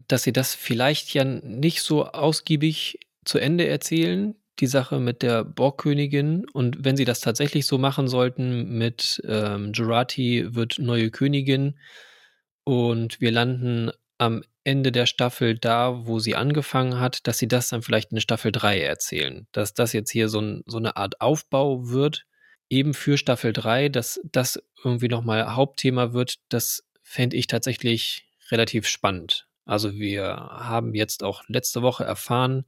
[0.07, 5.43] dass sie das vielleicht ja nicht so ausgiebig zu Ende erzählen, die Sache mit der
[5.43, 6.45] Borgkönigin.
[6.53, 11.77] Und wenn sie das tatsächlich so machen sollten mit ähm, Jurati wird neue Königin
[12.63, 17.69] und wir landen am Ende der Staffel da, wo sie angefangen hat, dass sie das
[17.69, 19.47] dann vielleicht in Staffel 3 erzählen.
[19.51, 22.25] Dass das jetzt hier so, ein, so eine Art Aufbau wird,
[22.69, 28.87] eben für Staffel 3, dass das irgendwie nochmal Hauptthema wird, das fände ich tatsächlich relativ
[28.87, 29.47] spannend.
[29.65, 32.65] Also wir haben jetzt auch letzte Woche erfahren,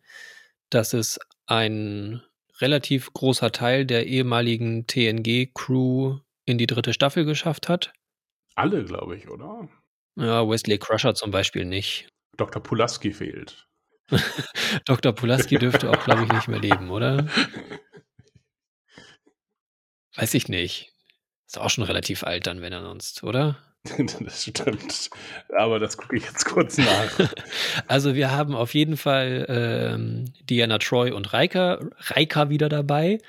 [0.70, 2.22] dass es ein
[2.60, 7.94] relativ großer Teil der ehemaligen TNG-Crew in die dritte Staffel geschafft hat.
[8.56, 9.68] Alle, glaube ich, oder?
[10.16, 12.08] Ja, Wesley Crusher zum Beispiel nicht.
[12.38, 12.62] Dr.
[12.62, 13.68] Pulaski fehlt.
[14.86, 15.14] Dr.
[15.14, 17.28] Pulaski dürfte auch, glaube ich, nicht mehr leben, oder?
[20.16, 20.94] Weiß ich nicht.
[21.48, 23.75] Ist auch schon relativ alt dann, wenn er sonst, oder?
[24.20, 25.10] das stimmt.
[25.58, 27.20] Aber das gucke ich jetzt kurz nach.
[27.88, 33.20] Also wir haben auf jeden Fall ähm, Diana Troy und Reika, Reika wieder dabei.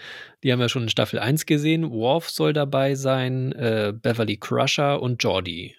[0.43, 1.91] Die haben wir schon in Staffel 1 gesehen.
[1.91, 5.77] Worf soll dabei sein, äh, Beverly Crusher und Jordi.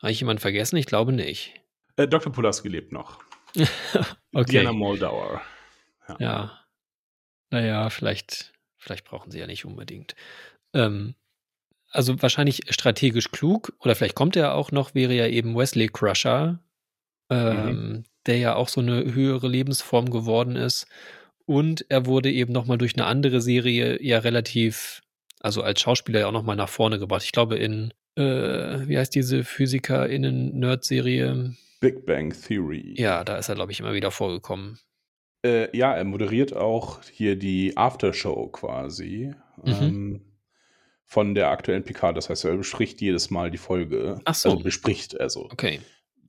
[0.00, 0.76] Habe ich jemanden vergessen?
[0.76, 1.54] Ich glaube nicht.
[1.96, 2.32] Äh, Dr.
[2.32, 3.22] Pulaski lebt noch.
[4.34, 4.50] okay.
[4.50, 5.40] Diana Moldauer.
[6.08, 6.16] Ja.
[6.18, 6.60] ja.
[7.50, 10.14] Naja, vielleicht, vielleicht brauchen sie ja nicht unbedingt.
[10.74, 11.14] Ähm,
[11.94, 16.58] also wahrscheinlich strategisch klug, oder vielleicht kommt er auch noch, wäre ja eben Wesley Crusher,
[17.30, 18.04] ähm, mhm.
[18.26, 20.86] der ja auch so eine höhere Lebensform geworden ist.
[21.46, 25.02] Und er wurde eben nochmal durch eine andere Serie ja relativ,
[25.40, 27.22] also als Schauspieler ja auch nochmal nach vorne gebracht.
[27.24, 31.54] Ich glaube in, äh, wie heißt diese PhysikerInnen-Nerd-Serie?
[31.80, 32.94] Big Bang Theory.
[32.96, 34.78] Ja, da ist er, glaube ich, immer wieder vorgekommen.
[35.44, 39.34] Äh, ja, er moderiert auch hier die Aftershow quasi.
[39.62, 39.72] Mhm.
[39.72, 40.20] Ähm,
[41.14, 42.16] von der aktuellen Picard.
[42.16, 44.20] Das heißt, er bespricht jedes Mal die Folge.
[44.24, 44.50] Ach so.
[44.50, 45.44] Also bespricht, also.
[45.44, 45.80] Okay.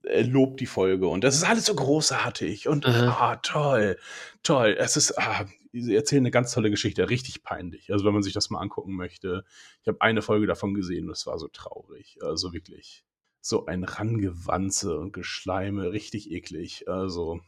[0.04, 3.98] Er lobt die Folge und das ist alles so großartig und ah, toll,
[4.44, 4.76] toll.
[4.78, 7.92] Es ist, ah, sie erzählen eine ganz tolle Geschichte, richtig peinlich.
[7.92, 9.44] Also, wenn man sich das mal angucken möchte.
[9.82, 12.18] Ich habe eine Folge davon gesehen und es war so traurig.
[12.22, 13.04] Also wirklich
[13.40, 16.88] so ein Rangewanze und Geschleime, richtig eklig.
[16.88, 17.40] Also,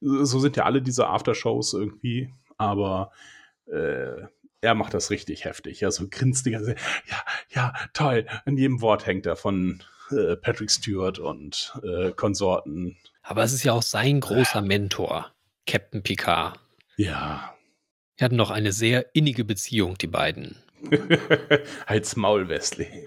[0.00, 3.10] so sind ja alle diese Aftershows irgendwie, aber
[3.66, 4.28] äh,
[4.60, 5.80] er macht das richtig heftig.
[5.80, 6.74] Ja, so grinst die ganze
[7.06, 8.26] Ja, ja, toll.
[8.44, 12.96] An jedem Wort hängt er von äh, Patrick Stewart und äh, Konsorten.
[13.22, 15.32] Aber es ist ja auch sein großer Mentor,
[15.66, 16.58] Captain Picard.
[16.96, 17.54] Ja.
[18.18, 20.56] Die hatten noch eine sehr innige Beziehung, die beiden.
[21.86, 23.06] Halt's Maul, Wesley.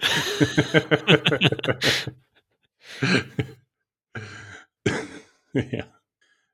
[5.52, 5.84] ja.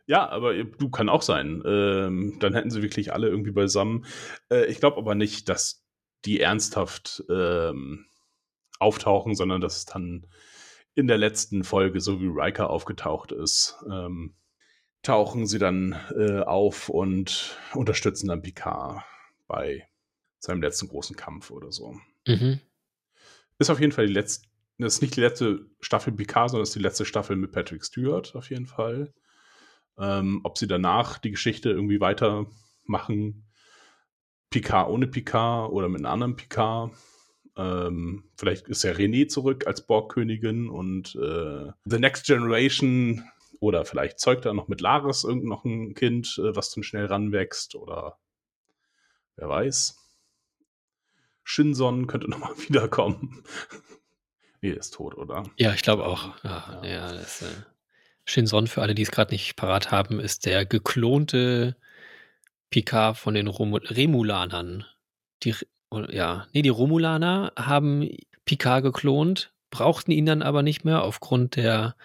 [0.08, 1.62] Ja, aber du kann auch sein.
[1.66, 4.06] Ähm, dann hätten sie wirklich alle irgendwie beisammen.
[4.50, 5.84] Äh, ich glaube aber nicht, dass
[6.24, 8.06] die ernsthaft ähm,
[8.78, 10.26] auftauchen, sondern dass es dann
[10.94, 14.34] in der letzten Folge, so wie Riker aufgetaucht ist, ähm,
[15.02, 19.04] tauchen sie dann äh, auf und unterstützen dann Picard
[19.46, 19.86] bei
[20.38, 21.94] seinem letzten großen Kampf oder so.
[22.26, 22.60] Mhm.
[23.58, 24.48] Ist auf jeden Fall die letzte,
[24.78, 28.34] das ist nicht die letzte Staffel Picard, sondern ist die letzte Staffel mit Patrick Stewart
[28.34, 29.12] auf jeden Fall.
[29.98, 33.48] Ähm, ob sie danach die Geschichte irgendwie weitermachen,
[34.50, 36.92] Picard ohne Picard oder mit einem anderen Picard.
[37.56, 43.24] Ähm, vielleicht ist ja René zurück als Borgkönigin und äh, The Next Generation
[43.60, 47.06] oder vielleicht zeugt er noch mit Laris irgend noch ein Kind, äh, was dann schnell
[47.06, 48.18] ranwächst oder
[49.36, 49.96] wer weiß.
[51.42, 53.42] Shinson könnte nochmal wiederkommen.
[54.60, 55.44] nee, ist tot, oder?
[55.56, 56.42] Ja, ich glaube auch.
[56.44, 56.88] Ja, ja.
[56.88, 57.46] ja das, äh
[58.28, 61.76] Shinson, für alle, die es gerade nicht parat haben, ist der geklonte
[62.68, 64.84] Picard von den Rom Remulanern.
[65.42, 65.54] Die,
[66.10, 68.10] ja, nee, die Romulaner haben
[68.44, 71.96] Picard geklont, brauchten ihn dann aber nicht mehr aufgrund der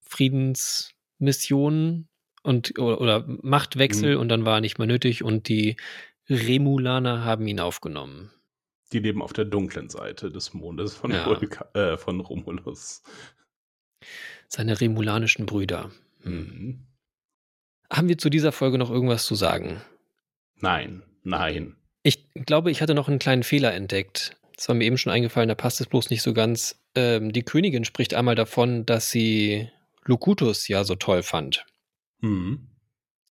[0.00, 2.08] Friedensmission
[2.42, 4.20] und oder, oder Machtwechsel mhm.
[4.20, 5.78] und dann war er nicht mehr nötig und die
[6.28, 8.30] Remulaner haben ihn aufgenommen.
[8.92, 11.26] Die leben auf der dunklen Seite des Mondes von, ja.
[11.72, 13.02] äh, von Romulus.
[14.54, 15.90] Seine remulanischen Brüder.
[16.22, 16.86] Mhm.
[17.90, 19.80] Haben wir zu dieser Folge noch irgendwas zu sagen?
[20.60, 21.74] Nein, nein.
[22.04, 24.36] Ich glaube, ich hatte noch einen kleinen Fehler entdeckt.
[24.54, 26.80] Das war mir eben schon eingefallen, da passt es bloß nicht so ganz.
[26.94, 29.68] Ähm, die Königin spricht einmal davon, dass sie
[30.04, 31.66] Locutus ja so toll fand.
[32.20, 32.68] Mhm.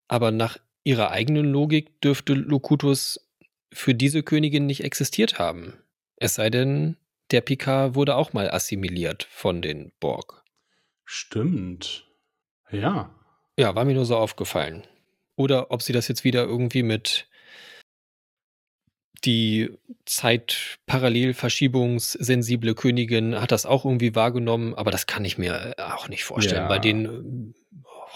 [0.09, 3.29] Aber nach ihrer eigenen Logik dürfte Locutus
[3.71, 5.75] für diese Königin nicht existiert haben.
[6.17, 6.97] Es sei denn,
[7.31, 10.42] der Picard wurde auch mal assimiliert von den Borg.
[11.05, 12.07] Stimmt.
[12.71, 13.13] Ja.
[13.57, 14.83] Ja, war mir nur so aufgefallen.
[15.35, 17.27] Oder ob sie das jetzt wieder irgendwie mit
[19.25, 19.71] die
[20.05, 26.63] zeitparallelverschiebungssensible Königin hat das auch irgendwie wahrgenommen, aber das kann ich mir auch nicht vorstellen.
[26.63, 26.67] Ja.
[26.67, 27.55] Bei den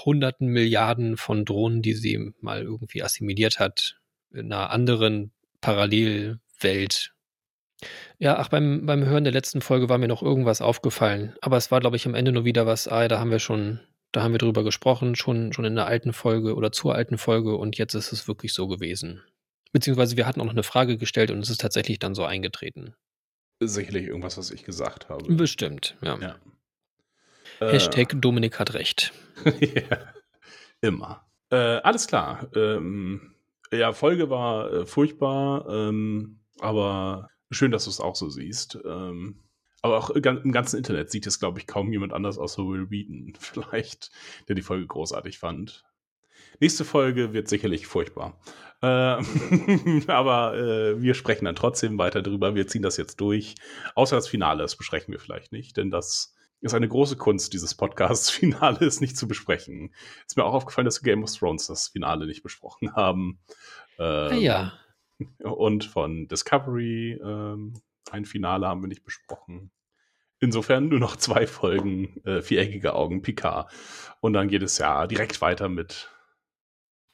[0.06, 4.02] hunderten Milliarden von Drohnen, die sie mal irgendwie assimiliert hat,
[4.34, 5.32] in einer anderen
[5.62, 7.14] Parallelwelt,
[8.18, 11.36] ja, ach, beim, beim Hören der letzten Folge war mir noch irgendwas aufgefallen.
[11.42, 13.80] Aber es war, glaube ich, am Ende nur wieder was, ah, da haben wir schon,
[14.12, 17.56] da haben wir drüber gesprochen, schon, schon in der alten Folge oder zur alten Folge
[17.56, 19.22] und jetzt ist es wirklich so gewesen.
[19.72, 22.96] Beziehungsweise wir hatten auch noch eine Frage gestellt und es ist tatsächlich dann so eingetreten.
[23.60, 25.34] Sicherlich irgendwas, was ich gesagt habe.
[25.34, 26.18] Bestimmt, ja.
[26.20, 26.36] ja.
[27.60, 29.14] Hashtag äh, Dominik hat recht.
[29.60, 29.98] ja,
[30.82, 31.26] immer.
[31.50, 32.48] Äh, alles klar.
[32.56, 33.36] Ähm,
[33.72, 38.78] ja, Folge war äh, furchtbar, ähm, aber Schön, dass du es auch so siehst.
[38.86, 39.44] Ähm,
[39.82, 43.34] aber auch im ganzen Internet sieht es, glaube ich, kaum jemand anders außer Will Wheaton
[43.40, 44.12] vielleicht,
[44.48, 45.86] der die Folge großartig fand.
[46.60, 48.40] Nächste Folge wird sicherlich furchtbar.
[48.82, 48.88] Äh,
[50.08, 52.56] aber äh, wir sprechen dann trotzdem weiter drüber.
[52.56, 53.56] Wir ziehen das jetzt durch.
[53.96, 57.76] Außer das Finale, das besprechen wir vielleicht nicht, denn das ist eine große Kunst, dieses
[57.76, 58.30] Podcasts.
[58.32, 59.94] Finale ist nicht zu besprechen.
[60.26, 63.40] Ist mir auch aufgefallen, dass wir Game of Thrones das Finale nicht besprochen haben.
[63.98, 64.74] Ah, ja.
[65.42, 67.74] Und von Discovery ähm,
[68.12, 69.72] ein Finale haben wir nicht besprochen.
[70.40, 73.72] Insofern nur noch zwei Folgen äh, Viereckige Augen Picard.
[74.22, 76.10] Und dann geht es ja direkt weiter mit.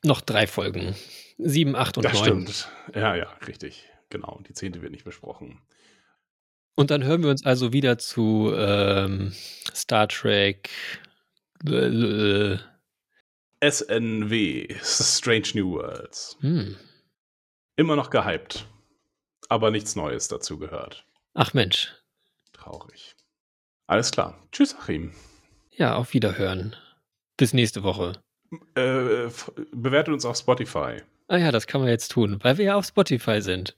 [0.03, 0.95] Noch drei Folgen.
[1.37, 2.23] Sieben, acht und Das neun.
[2.47, 2.69] stimmt.
[2.93, 3.89] Ja, ja, richtig.
[4.09, 4.41] Genau.
[4.47, 5.61] Die zehnte wird nicht besprochen.
[6.75, 9.31] Und dann hören wir uns also wieder zu ähm,
[9.73, 10.69] Star Trek.
[11.65, 12.57] Äh,
[13.65, 16.37] SNW, Strange New Worlds.
[16.41, 16.75] hm.
[17.75, 18.67] Immer noch gehypt.
[19.49, 21.05] Aber nichts Neues dazu gehört.
[21.33, 21.93] Ach Mensch.
[22.53, 23.15] Traurig.
[23.87, 24.39] Alles klar.
[24.51, 25.13] Tschüss, Achim.
[25.71, 26.75] Ja, auf Wiederhören.
[27.37, 28.13] Bis nächste Woche.
[28.75, 29.29] Äh,
[29.71, 31.01] bewertet uns auf Spotify.
[31.27, 33.71] Ah ja, das kann man jetzt tun, weil wir ja auf Spotify sind.